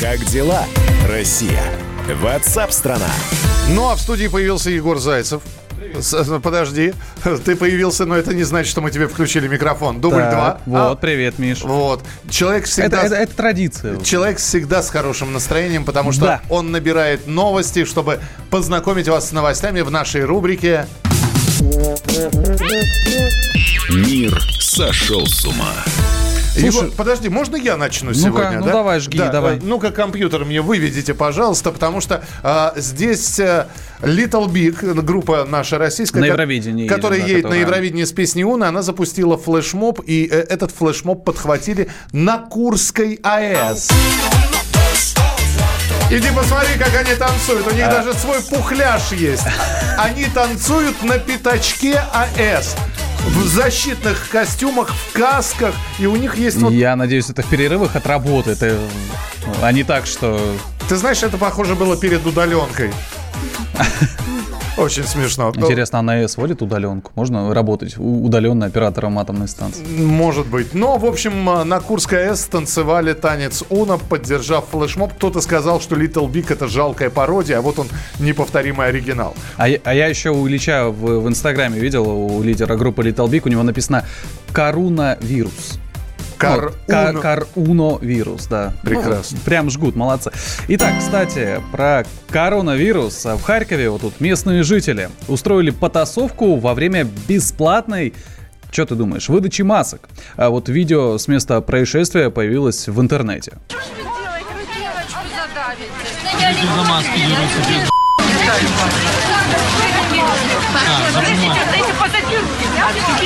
Как 0.00 0.18
дела, 0.26 0.64
Россия? 1.08 1.62
Ватсап-страна! 2.14 3.06
Ну, 3.70 3.88
а 3.90 3.94
в 3.96 4.00
студии 4.00 4.26
появился 4.26 4.70
Егор 4.70 4.98
Зайцев. 4.98 5.42
Подожди, 6.42 6.92
ты 7.44 7.56
появился, 7.56 8.04
но 8.04 8.16
это 8.16 8.34
не 8.34 8.42
значит, 8.44 8.70
что 8.70 8.80
мы 8.80 8.90
тебе 8.90 9.08
включили 9.08 9.48
микрофон. 9.48 10.00
Дубль 10.00 10.18
Так, 10.18 10.30
два. 10.32 10.60
Вот, 10.66 10.92
А, 10.92 10.96
привет, 10.96 11.38
Миш. 11.38 11.62
вот. 11.62 12.02
Человек 12.28 12.64
Это, 12.64 12.70
всегда... 12.70 13.02
это- 13.04 13.14
это 13.16 13.34
традиция. 13.34 14.00
Человек 14.02 14.38
всегда 14.38 14.82
с 14.82 14.90
хорошим 14.90 15.32
настроением, 15.32 15.84
потому 15.84 16.12
что 16.12 16.24
Да. 16.26 16.40
он 16.48 16.70
набирает 16.70 17.26
новости, 17.26 17.84
чтобы 17.84 18.20
познакомить 18.50 19.08
вас 19.08 19.28
с 19.30 19.32
новостями 19.32 19.80
в 19.80 19.90
нашей 19.90 20.24
рубрике 20.24 20.86
Мир 23.90 24.40
сошел 24.60 25.26
с 25.26 25.44
ума. 25.44 25.72
Егор, 26.56 26.90
подожди, 26.96 27.28
можно 27.28 27.56
я 27.56 27.76
начну 27.76 28.08
Ну-ка, 28.10 28.20
сегодня? 28.20 28.58
ну 28.60 28.66
да? 28.66 28.72
давай, 28.72 29.00
жги, 29.00 29.18
Да, 29.18 29.28
давай. 29.28 29.56
э, 29.56 29.60
Ну-ка, 29.62 29.90
компьютер 29.92 30.44
мне 30.44 30.60
выведите, 30.60 31.14
пожалуйста, 31.14 31.70
потому 31.70 32.00
что 32.00 32.24
а, 32.42 32.72
здесь 32.76 33.38
э, 33.38 33.66
Little 34.02 34.48
Big, 34.48 35.00
группа 35.02 35.44
наша 35.48 35.78
российская, 35.78 36.20
На 36.20 36.24
Евровидении 36.26 36.84
едет, 36.84 36.94
которая 36.96 37.20
да, 37.20 37.26
едет 37.26 37.42
которая- 37.42 37.58
на 37.60 37.62
Евровидении 37.66 38.04
с 38.04 38.12
песней 38.12 38.44
Уна, 38.44 38.68
она 38.68 38.82
запустила 38.82 39.38
флешмоб, 39.38 40.00
и 40.04 40.28
э, 40.30 40.40
этот 40.40 40.72
флешмоб 40.72 41.24
подхватили 41.24 41.88
на 42.12 42.38
Курской 42.38 43.20
АЭС. 43.22 43.88
Иди 46.10 46.26
посмотри, 46.34 46.74
как 46.76 46.92
они 46.96 47.14
танцуют. 47.14 47.66
У 47.70 47.74
них 47.74 47.86
А. 47.86 47.90
даже 47.90 48.12
свой 48.14 48.40
пухляж 48.42 49.12
есть. 49.12 49.44
Они 49.96 50.24
танцуют 50.26 51.00
на 51.04 51.18
пятачке 51.18 52.02
АЭС. 52.12 52.74
В 53.28 53.46
защитных 53.46 54.28
костюмах, 54.30 54.90
в 54.90 55.12
касках. 55.12 55.74
И 55.98 56.06
у 56.06 56.16
них 56.16 56.36
есть 56.36 56.56
вот 56.58 56.72
Я 56.72 56.96
надеюсь, 56.96 57.30
это 57.30 57.42
в 57.42 57.46
перерывах 57.46 57.96
от 57.96 58.06
работы. 58.06 58.50
Это, 58.50 58.78
а 59.62 59.72
не 59.72 59.84
так, 59.84 60.06
что... 60.06 60.56
Ты 60.88 60.96
знаешь, 60.96 61.22
это 61.22 61.38
похоже 61.38 61.74
было 61.74 61.96
перед 61.96 62.24
удаленкой. 62.26 62.92
Очень 64.80 65.04
смешно. 65.04 65.52
Интересно, 65.54 65.98
а 65.98 66.02
на 66.02 66.12
АЭС 66.14 66.38
вводит 66.38 66.62
удаленку? 66.62 67.12
Можно 67.14 67.52
работать 67.52 67.96
удаленно 67.98 68.66
оператором 68.66 69.18
атомной 69.18 69.46
станции? 69.46 69.84
Может 69.84 70.46
быть. 70.46 70.72
Но, 70.72 70.96
в 70.96 71.04
общем, 71.04 71.44
на 71.44 71.80
Курской 71.80 72.30
АЭС 72.30 72.46
танцевали 72.46 73.12
танец 73.12 73.62
Уна, 73.68 73.98
поддержав 73.98 74.64
флешмоб. 74.70 75.12
Кто-то 75.14 75.42
сказал, 75.42 75.80
что 75.80 75.96
Little 75.96 76.30
Big 76.30 76.50
это 76.50 76.66
жалкая 76.66 77.10
пародия, 77.10 77.58
а 77.58 77.60
вот 77.60 77.78
он 77.78 77.88
неповторимый 78.18 78.86
оригинал. 78.86 79.34
А 79.56 79.68
я, 79.68 79.78
а 79.84 79.92
я 79.92 80.06
еще 80.06 80.30
у 80.30 80.48
Ильича 80.48 80.88
в, 80.88 81.20
в 81.20 81.28
Инстаграме 81.28 81.78
видел, 81.78 82.08
у 82.08 82.42
лидера 82.42 82.76
группы 82.76 83.02
Little 83.02 83.28
Big, 83.28 83.42
у 83.44 83.48
него 83.48 83.62
написано 83.62 84.06
«Коронавирус». 84.52 85.78
Кар- 86.40 86.72
Ну, 86.88 87.20
Уно. 87.54 87.98
Да. 88.48 88.72
Прекрасно. 88.82 89.38
Ну, 89.38 89.44
прям 89.44 89.70
жгут, 89.70 89.94
молодцы. 89.96 90.30
Итак, 90.68 90.94
кстати, 90.98 91.60
про 91.70 92.04
коронавирус. 92.30 93.24
В 93.24 93.42
Харькове 93.42 93.90
вот 93.90 94.00
тут 94.00 94.20
местные 94.20 94.62
жители 94.62 95.10
устроили 95.28 95.70
потасовку 95.70 96.56
во 96.56 96.74
время 96.74 97.04
бесплатной 97.28 98.14
что 98.72 98.86
ты 98.86 98.94
думаешь? 98.94 99.28
Выдачи 99.28 99.62
масок. 99.62 100.08
А 100.36 100.48
вот 100.48 100.68
видео 100.68 101.18
с 101.18 101.26
места 101.26 101.60
происшествия 101.60 102.30
появилось 102.30 102.86
в 102.86 103.00
интернете. 103.00 103.54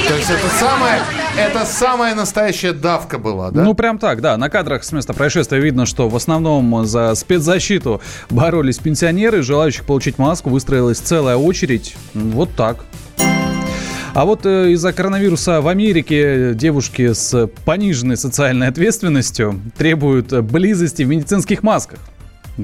То 0.08 0.16
есть 0.16 0.30
это 0.30 0.48
самая, 0.48 1.02
это 1.38 1.64
самая 1.64 2.14
настоящая 2.14 2.72
давка 2.72 3.18
была, 3.18 3.50
да? 3.50 3.62
Ну, 3.62 3.74
прям 3.74 3.98
так, 3.98 4.20
да. 4.20 4.36
На 4.36 4.50
кадрах 4.50 4.84
с 4.84 4.92
места 4.92 5.14
происшествия 5.14 5.60
видно, 5.60 5.86
что 5.86 6.08
в 6.08 6.16
основном 6.16 6.84
за 6.84 7.14
спецзащиту 7.14 8.00
боролись 8.30 8.78
пенсионеры. 8.78 9.42
Желающих 9.42 9.84
получить 9.84 10.18
маску 10.18 10.50
выстроилась 10.50 10.98
целая 10.98 11.36
очередь. 11.36 11.96
Вот 12.14 12.54
так. 12.54 12.84
А 14.14 14.24
вот 14.26 14.46
э, 14.46 14.70
из-за 14.70 14.92
коронавируса 14.92 15.60
в 15.60 15.66
Америке 15.66 16.54
девушки 16.54 17.12
с 17.12 17.48
пониженной 17.64 18.16
социальной 18.16 18.68
ответственностью 18.68 19.60
требуют 19.76 20.32
э, 20.32 20.40
близости 20.40 21.02
в 21.02 21.08
медицинских 21.08 21.64
масках. 21.64 21.98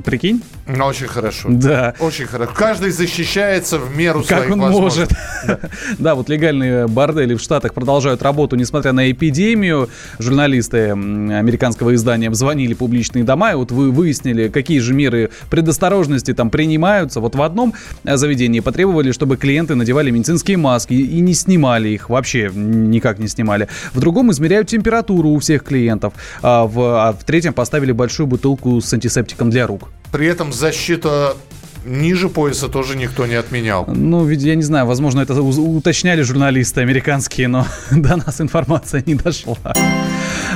Прикинь? 0.04 0.42
Ну, 0.66 0.84
Очень 0.84 1.06
хорошо. 1.06 1.48
Да. 1.50 1.94
Очень 2.00 2.26
хорошо. 2.26 2.52
Каждый 2.54 2.90
защищается 2.90 3.78
в 3.78 3.96
меру 3.96 4.20
Как 4.20 4.38
своих 4.38 4.52
он 4.52 4.60
возможностей. 4.60 5.14
может. 5.46 5.60
Да, 5.98 6.14
вот 6.16 6.28
легальные 6.28 6.88
бордели 6.88 7.34
в 7.34 7.40
Штатах 7.40 7.74
продолжают 7.74 8.22
работу, 8.22 8.56
несмотря 8.56 8.92
на 8.92 9.10
эпидемию. 9.10 9.88
Журналисты 10.18 10.90
американского 10.90 11.94
издания 11.94 12.28
обзвонили 12.28 12.74
публичные 12.74 13.24
дома, 13.24 13.52
и 13.52 13.54
вот 13.54 13.70
вы 13.72 13.90
выяснили, 13.90 14.48
какие 14.48 14.80
же 14.80 14.94
меры 14.94 15.30
предосторожности 15.50 16.34
там 16.34 16.50
принимаются. 16.50 17.20
Вот 17.20 17.34
в 17.34 17.42
одном 17.42 17.74
заведении 18.04 18.60
потребовали, 18.60 19.12
чтобы 19.12 19.36
клиенты 19.36 19.74
надевали 19.74 20.10
медицинские 20.10 20.56
маски 20.56 20.94
и 20.94 21.20
и 21.20 21.22
не 21.22 21.34
снимали 21.34 21.90
их, 21.90 22.08
вообще 22.08 22.50
никак 22.54 23.18
не 23.18 23.28
снимали. 23.28 23.68
В 23.92 24.00
другом 24.00 24.32
измеряют 24.32 24.68
температуру 24.68 25.28
у 25.28 25.38
всех 25.38 25.62
клиентов. 25.64 26.14
А 26.42 26.64
в, 26.64 26.80
а 26.80 27.12
в 27.12 27.24
третьем 27.24 27.52
поставили 27.52 27.92
большую 27.92 28.26
бутылку 28.26 28.80
с 28.80 28.92
антисептиком 28.94 29.50
для 29.50 29.66
рук. 29.66 29.79
При 30.12 30.26
этом 30.26 30.52
защита 30.52 31.36
ниже 31.84 32.28
пояса 32.28 32.68
тоже 32.68 32.96
никто 32.96 33.26
не 33.26 33.34
отменял. 33.34 33.86
Ну, 33.86 34.24
ведь 34.24 34.42
я 34.42 34.54
не 34.54 34.62
знаю, 34.62 34.86
возможно, 34.86 35.20
это 35.20 35.40
уточняли 35.40 36.22
журналисты 36.22 36.80
американские, 36.80 37.48
но 37.48 37.66
до 37.90 38.16
нас 38.16 38.40
информация 38.40 39.02
не 39.06 39.14
дошла. 39.14 39.56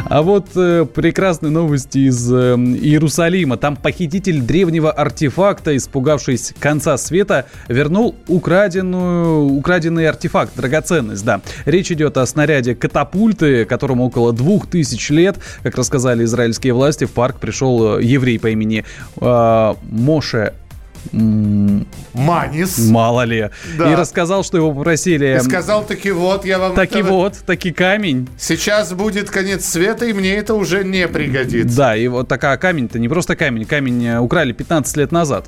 А 0.07 0.23
вот 0.23 0.49
э, 0.57 0.87
прекрасные 0.93 1.51
новости 1.51 1.99
из 1.99 2.31
э, 2.31 2.57
Иерусалима. 2.57 3.57
Там 3.57 3.77
похититель 3.77 4.41
древнего 4.41 4.91
артефакта, 4.91 5.77
испугавшись 5.77 6.53
конца 6.59 6.97
света, 6.99 7.47
вернул 7.69 8.15
украденную, 8.29 9.45
украденный 9.45 10.09
артефакт, 10.09 10.55
драгоценность, 10.57 11.25
да. 11.25 11.41
Речь 11.65 11.91
идет 11.91 12.17
о 12.19 12.27
снаряде 12.27 12.75
катапульты, 12.75 13.65
которому 13.65 14.05
около 14.05 14.33
двух 14.33 14.67
тысяч 14.67 15.11
лет. 15.11 15.39
Как 15.63 15.77
рассказали 15.77 16.25
израильские 16.25 16.75
власти, 16.75 17.05
в 17.05 17.13
парк 17.13 17.39
пришел 17.41 17.99
э, 17.99 18.03
еврей 18.03 18.39
по 18.39 18.49
имени 18.49 18.85
э, 19.21 19.75
Моше 19.83 20.55
Манис. 21.13 22.79
Мало 22.79 23.25
ли. 23.25 23.51
Да. 23.79 23.93
И 23.93 23.95
рассказал, 23.95 24.45
что 24.45 24.57
его 24.59 24.73
попросили... 24.73 25.37
И 25.39 25.41
сказал 25.43 25.85
таки 25.85 26.11
вот, 26.11 26.45
я 26.45 26.59
вам... 26.59 26.75
Таки 26.75 27.01
это- 27.01 27.09
вот, 27.09 27.35
таки 27.47 27.73
камень. 27.73 28.29
Сейчас 28.39 28.93
будет 28.93 29.31
конец 29.31 29.65
света, 29.65 30.07
и 30.07 30.13
мне 30.13 30.35
это 30.35 30.55
уже 30.55 30.85
не 30.85 31.07
пригодится. 31.09 31.77
Да, 31.77 31.97
и 31.97 32.07
вот 32.09 32.29
такая 32.29 32.57
камень-то 32.57 32.99
не 32.99 33.09
просто 33.09 33.37
камень. 33.37 33.65
Камень 33.65 34.07
э, 34.07 34.19
украли 34.19 34.53
15 34.53 34.97
лет 34.97 35.13
назад. 35.13 35.47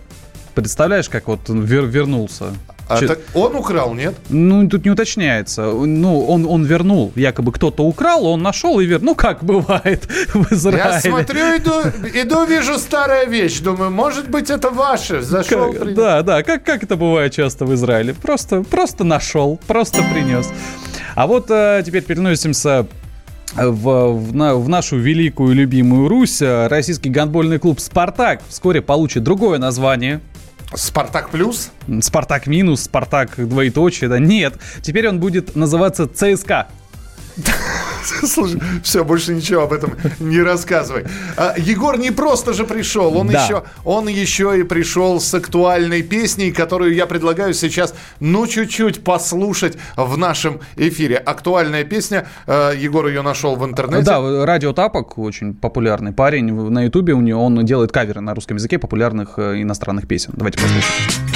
Представляешь, 0.54 1.08
как 1.08 1.28
вот 1.28 1.48
он 1.50 1.62
вер- 1.64 1.86
вернулся? 1.86 2.46
А 2.88 3.00
Че- 3.00 3.08
так 3.08 3.18
он 3.34 3.56
украл, 3.56 3.94
нет? 3.94 4.14
Ну, 4.28 4.68
тут 4.68 4.84
не 4.84 4.90
уточняется. 4.92 5.62
Ну, 5.72 6.24
он, 6.28 6.46
он 6.46 6.64
вернул. 6.64 7.12
Якобы 7.16 7.50
кто-то 7.52 7.84
украл, 7.84 8.26
он 8.26 8.42
нашел 8.42 8.78
и 8.80 8.86
вернул. 8.86 9.06
Ну, 9.10 9.14
как 9.16 9.42
бывает 9.42 10.04
в 10.34 10.52
Израиле. 10.52 10.82
Я 10.94 11.00
смотрю, 11.00 11.56
иду, 11.56 11.72
иду, 12.14 12.44
вижу 12.46 12.78
старая 12.78 13.26
вещь. 13.26 13.58
Думаю, 13.60 13.90
может 13.90 14.30
быть, 14.30 14.50
это 14.50 14.70
ваше. 14.70 15.22
Зашел, 15.22 15.72
Как- 15.72 15.80
принес. 15.80 15.96
да, 15.96 16.22
да, 16.22 16.42
как, 16.44 16.62
как 16.64 16.84
это 16.84 16.96
бывает 16.96 17.32
часто 17.32 17.64
в 17.64 17.74
Израиле. 17.74 18.14
Просто, 18.14 18.62
просто 18.62 19.02
нашел, 19.04 19.58
просто 19.66 20.02
принес. 20.12 20.48
А 21.16 21.26
вот 21.26 21.46
э, 21.50 21.82
теперь 21.84 22.02
переносимся 22.02 22.86
в, 23.56 24.12
в 24.12 24.34
на- 24.34 24.54
в 24.54 24.68
нашу 24.68 24.96
великую 24.96 25.54
любимую 25.56 26.08
Русь. 26.08 26.40
Российский 26.42 27.10
гандбольный 27.10 27.58
клуб 27.58 27.80
«Спартак» 27.80 28.42
вскоре 28.48 28.80
получит 28.80 29.24
другое 29.24 29.58
название. 29.58 30.20
«Спартак 30.76 31.30
плюс»? 31.30 31.70
«Спартак 32.00 32.46
минус», 32.46 32.82
«Спартак 32.82 33.30
двоеточие». 33.36 34.08
Да 34.08 34.18
нет, 34.18 34.54
теперь 34.82 35.08
он 35.08 35.18
будет 35.18 35.56
называться 35.56 36.06
«ЦСКА». 36.06 36.68
Слушай, 38.24 38.60
все, 38.82 39.04
больше 39.04 39.34
ничего 39.34 39.62
об 39.62 39.72
этом 39.72 39.94
не 40.20 40.40
рассказывай. 40.40 41.04
А, 41.36 41.54
Егор 41.56 41.98
не 41.98 42.10
просто 42.10 42.52
же 42.52 42.64
пришел, 42.64 43.16
он, 43.16 43.28
Да. 43.28 43.44
еще, 43.44 43.64
он 43.84 44.08
еще 44.08 44.58
и 44.58 44.62
пришел 44.62 45.20
с 45.20 45.34
актуальной 45.34 46.02
песней, 46.02 46.52
которую 46.52 46.94
я 46.94 47.06
предлагаю 47.06 47.52
сейчас, 47.54 47.94
ну, 48.20 48.46
чуть-чуть 48.46 49.02
послушать 49.04 49.76
в 49.96 50.16
нашем 50.16 50.60
эфире. 50.76 51.16
Актуальная 51.16 51.84
песня, 51.84 52.26
э, 52.46 52.72
Егор 52.76 53.06
ее 53.06 53.22
нашел 53.22 53.56
в 53.56 53.64
интернете. 53.64 54.04
Да, 54.04 54.46
радио 54.46 54.72
Тапок, 54.72 55.18
очень 55.18 55.54
популярный 55.54 56.12
парень. 56.12 56.52
На 56.70 56.84
Ютубе 56.84 57.12
у 57.12 57.20
него 57.20 57.44
он 57.44 57.64
делает 57.64 57.92
каверы 57.92 58.20
на 58.20 58.34
русском 58.34 58.56
языке 58.56 58.78
популярных 58.78 59.34
э, 59.38 59.62
иностранных 59.62 60.06
песен. 60.06 60.32
Давайте 60.36 60.58
послушаем. 60.58 61.35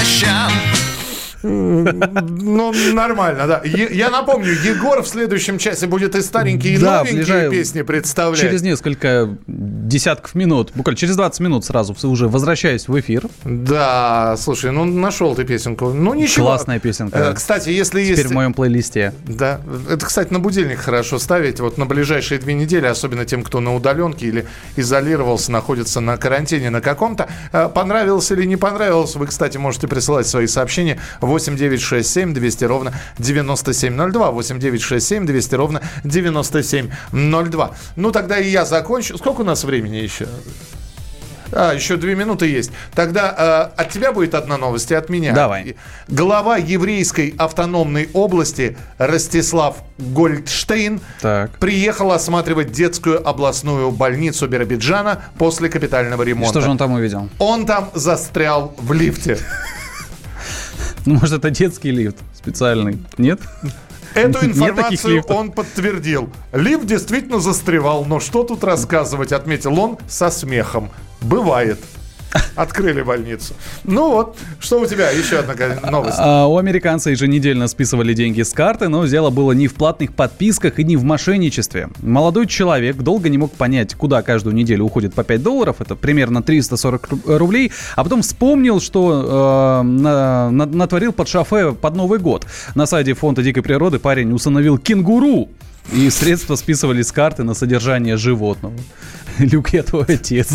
I 0.00 0.02
I 0.02 0.39
Ну, 1.42 2.72
нормально, 2.92 3.46
да. 3.46 3.62
Я 3.64 4.10
напомню, 4.10 4.52
Егор 4.52 5.02
в 5.02 5.08
следующем 5.08 5.58
часе 5.58 5.86
будет 5.86 6.14
и 6.14 6.22
старенькие, 6.22 6.74
и 6.74 6.78
Да, 6.78 6.98
новенькие 6.98 7.22
ближай- 7.24 7.50
песни 7.50 7.82
представлять. 7.82 8.40
Через 8.40 8.62
несколько 8.62 9.36
десятков 9.46 10.34
минут, 10.34 10.72
буквально 10.74 10.96
через 10.98 11.16
20 11.16 11.40
минут 11.40 11.64
сразу 11.64 11.94
уже 12.08 12.28
возвращаюсь 12.28 12.88
в 12.88 12.98
эфир. 13.00 13.24
Да, 13.44 14.36
слушай, 14.38 14.70
ну 14.70 14.84
нашел 14.84 15.34
ты 15.34 15.44
песенку. 15.44 15.90
Ну 15.90 16.14
ничего. 16.14 16.46
Классная 16.46 16.78
песенка. 16.78 17.18
Э, 17.18 17.34
Кстати, 17.34 17.70
если 17.70 18.02
Теперь 18.02 18.18
есть... 18.18 18.30
в 18.30 18.32
моем 18.32 18.54
плейлисте. 18.54 19.12
Да, 19.26 19.60
это, 19.90 20.06
кстати, 20.06 20.32
на 20.32 20.38
будильник 20.40 20.78
хорошо 20.80 21.18
ставить. 21.18 21.60
Вот 21.60 21.78
на 21.78 21.86
ближайшие 21.86 22.38
две 22.40 22.54
недели, 22.54 22.86
особенно 22.86 23.24
тем, 23.24 23.42
кто 23.42 23.60
на 23.60 23.74
удаленке 23.74 24.26
или 24.26 24.46
изолировался, 24.76 25.52
находится 25.52 26.00
на 26.00 26.16
карантине 26.16 26.70
на 26.70 26.80
каком-то. 26.80 27.28
Э, 27.52 27.68
Понравилось 27.72 28.30
или 28.30 28.44
не 28.44 28.56
понравилось, 28.56 29.16
вы, 29.16 29.26
кстати, 29.26 29.56
можете 29.56 29.88
присылать 29.88 30.26
свои 30.26 30.46
сообщения 30.46 30.98
8967 31.30 32.34
200 32.34 32.64
ровно 32.64 32.92
9702. 33.18 34.30
8967 34.30 35.26
200 35.26 35.54
ровно 35.54 35.80
9702. 36.04 37.70
Ну, 37.96 38.10
тогда 38.12 38.38
и 38.38 38.48
я 38.50 38.64
закончу. 38.64 39.16
Сколько 39.18 39.42
у 39.42 39.44
нас 39.44 39.64
времени 39.64 39.96
еще? 39.96 40.26
А, 41.52 41.72
еще 41.74 41.96
две 41.96 42.14
минуты 42.14 42.46
есть. 42.46 42.70
Тогда 42.94 43.72
э, 43.76 43.80
от 43.82 43.88
тебя 43.90 44.12
будет 44.12 44.34
одна 44.34 44.56
новость, 44.56 44.90
и 44.92 44.94
от 44.94 45.08
меня. 45.08 45.32
Давай. 45.32 45.74
Глава 46.06 46.56
еврейской 46.58 47.34
автономной 47.38 48.08
области 48.12 48.76
Ростислав 48.98 49.78
Гольдштейн 49.98 51.00
Так. 51.20 51.50
приехал 51.58 52.12
осматривать 52.12 52.70
детскую 52.70 53.26
областную 53.28 53.90
больницу 53.90 54.46
Биробиджана 54.46 55.22
после 55.38 55.68
капитального 55.68 56.22
И 56.22 56.26
ремонта. 56.26 56.50
что 56.52 56.60
же 56.60 56.70
он 56.70 56.78
там 56.78 56.92
увидел? 56.92 57.28
Он 57.40 57.66
там 57.66 57.90
застрял 57.94 58.72
в 58.78 58.92
лифте. 58.92 59.36
Ну, 61.06 61.14
может, 61.14 61.38
это 61.38 61.50
детский 61.50 61.90
лифт 61.90 62.16
специальный? 62.34 62.98
Нет? 63.18 63.40
Эту 64.14 64.44
информацию 64.46 65.22
он 65.28 65.52
подтвердил. 65.52 66.30
Лифт 66.52 66.86
действительно 66.86 67.40
застревал, 67.40 68.04
но 68.04 68.20
что 68.20 68.44
тут 68.44 68.64
рассказывать, 68.64 69.32
отметил 69.32 69.78
он 69.78 69.98
со 70.08 70.30
смехом. 70.30 70.90
Бывает. 71.20 71.78
Открыли 72.54 73.02
больницу. 73.02 73.54
Ну 73.84 74.10
вот, 74.12 74.36
что 74.60 74.80
у 74.80 74.86
тебя? 74.86 75.10
Еще 75.10 75.38
одна 75.38 75.90
новость. 75.90 76.16
А, 76.18 76.46
у 76.46 76.56
американца 76.58 77.10
еженедельно 77.10 77.66
списывали 77.68 78.14
деньги 78.14 78.42
с 78.42 78.52
карты, 78.52 78.88
но 78.88 79.04
дело 79.06 79.30
было 79.30 79.52
не 79.52 79.66
в 79.68 79.74
платных 79.74 80.12
подписках 80.14 80.78
и 80.78 80.84
не 80.84 80.96
в 80.96 81.04
мошенничестве. 81.04 81.88
Молодой 82.02 82.46
человек 82.46 82.96
долго 82.96 83.28
не 83.28 83.38
мог 83.38 83.52
понять, 83.52 83.94
куда 83.94 84.22
каждую 84.22 84.54
неделю 84.54 84.84
уходит 84.84 85.14
по 85.14 85.24
5 85.24 85.42
долларов, 85.42 85.76
это 85.80 85.96
примерно 85.96 86.42
340 86.42 87.08
ру- 87.08 87.36
рублей, 87.38 87.72
а 87.96 88.04
потом 88.04 88.22
вспомнил, 88.22 88.80
что 88.80 89.80
э, 89.82 89.86
на- 89.86 90.50
на- 90.50 90.66
натворил 90.66 91.12
под 91.12 91.28
шофе 91.28 91.72
под 91.72 91.96
Новый 91.96 92.18
год. 92.18 92.46
На 92.74 92.86
сайте 92.86 93.14
фонда 93.14 93.42
дикой 93.42 93.62
природы 93.62 93.98
парень 93.98 94.32
установил 94.32 94.78
кенгуру. 94.78 95.48
И 95.92 96.08
средства 96.10 96.54
списывали 96.56 97.02
с 97.02 97.10
карты 97.10 97.42
на 97.42 97.54
содержание 97.54 98.16
животного. 98.16 98.74
Люк, 99.38 99.70
я 99.70 99.82
твой 99.82 100.04
отец. 100.08 100.48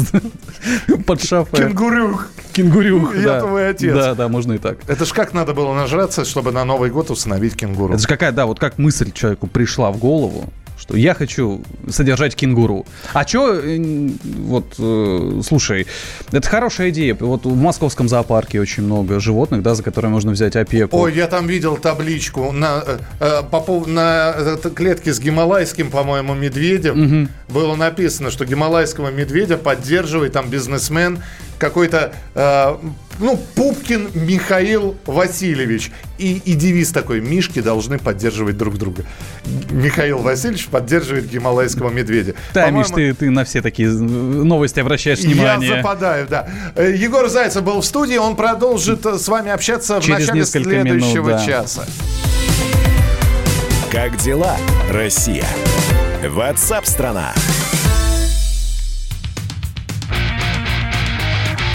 Под 1.05 1.23
шофе. 1.23 1.57
Кенгурюх. 1.57 2.29
Кенгурюх, 2.53 3.15
Я 3.15 3.23
да. 3.23 3.41
твой 3.41 3.69
отец. 3.69 3.93
Да, 3.93 4.15
да, 4.15 4.27
можно 4.27 4.53
и 4.53 4.57
так. 4.57 4.77
Это 4.88 5.05
ж 5.05 5.11
как 5.11 5.33
надо 5.33 5.53
было 5.53 5.73
нажраться, 5.73 6.25
чтобы 6.25 6.51
на 6.51 6.65
Новый 6.65 6.89
год 6.89 7.11
установить 7.11 7.55
кенгуру. 7.55 7.93
Это 7.93 8.01
же 8.01 8.07
какая, 8.07 8.31
да, 8.31 8.45
вот 8.45 8.59
как 8.59 8.77
мысль 8.77 9.11
человеку 9.11 9.47
пришла 9.47 9.91
в 9.91 9.97
голову, 9.97 10.51
что 10.86 10.98
я 10.98 11.13
хочу 11.13 11.62
содержать 11.89 12.36
кенгуру. 12.36 12.86
А 13.13 13.26
чё, 13.26 13.56
э, 13.56 14.10
вот, 14.24 14.76
э, 14.78 15.41
слушай, 15.43 15.88
это 16.32 16.48
хорошая 16.48 16.89
идея. 16.89 17.17
Вот 17.19 17.45
в 17.45 17.56
московском 17.56 18.08
зоопарке 18.08 18.62
очень 18.62 18.84
много 18.84 19.19
животных, 19.19 19.63
да, 19.63 19.74
за 19.74 19.82
которые 19.82 20.12
можно 20.12 20.32
взять 20.32 20.56
опеку. 20.56 20.98
Ой, 20.98 21.13
я 21.15 21.28
там 21.28 21.48
видел 21.48 21.77
табличку 21.77 22.52
на, 22.52 22.83
э, 22.86 23.00
э, 23.19 23.42
по 23.50 23.65
на 23.88 24.33
э, 24.38 24.58
клетке 24.75 25.12
с 25.12 25.19
гималайским, 25.19 25.90
по-моему, 25.90 26.36
медведем. 26.36 27.29
Было 27.50 27.75
написано, 27.75 28.29
что 28.29 28.46
гималайского 28.46 29.10
медведя 29.10 29.58
поддерживает 29.58 30.33
там 30.33 30.50
бизнесмен 30.50 31.19
какой-то, 31.58 32.13
э, 32.36 32.75
ну, 33.19 33.39
Пупкин 33.55 34.09
Михаил 34.13 34.95
Васильевич. 35.05 35.91
И, 36.17 36.41
и 36.45 36.53
девиз 36.53 36.91
такой, 36.91 37.21
мишки 37.21 37.61
должны 37.61 37.99
поддерживать 37.99 38.57
друг 38.57 38.77
друга. 38.77 39.03
Михаил 39.69 40.19
Васильевич 40.19 40.67
поддерживает 40.67 41.29
гималайского 41.29 41.89
медведя. 41.89 42.35
Да, 42.53 42.69
Миш, 42.69 42.87
ты, 42.87 43.13
ты 43.13 43.29
на 43.29 43.45
все 43.45 43.61
такие 43.61 43.89
новости 43.89 44.79
обращаешь 44.79 45.19
Я 45.19 45.29
внимание. 45.29 45.77
западаю, 45.77 46.27
да. 46.29 46.47
Э, 46.75 46.93
Егор 46.95 47.27
Зайцев 47.29 47.63
был 47.63 47.81
в 47.81 47.85
студии, 47.85 48.17
он 48.17 48.35
продолжит 48.35 49.05
э, 49.05 49.17
с 49.17 49.27
вами 49.27 49.51
общаться 49.51 49.99
в 49.99 50.03
Через 50.03 50.19
начале 50.19 50.39
несколько 50.39 50.69
минут, 50.69 51.03
следующего 51.03 51.31
да. 51.31 51.45
часа. 51.45 51.85
Как 53.91 54.17
дела, 54.17 54.57
Россия? 54.91 55.45
Ватсап-страна! 56.27 57.33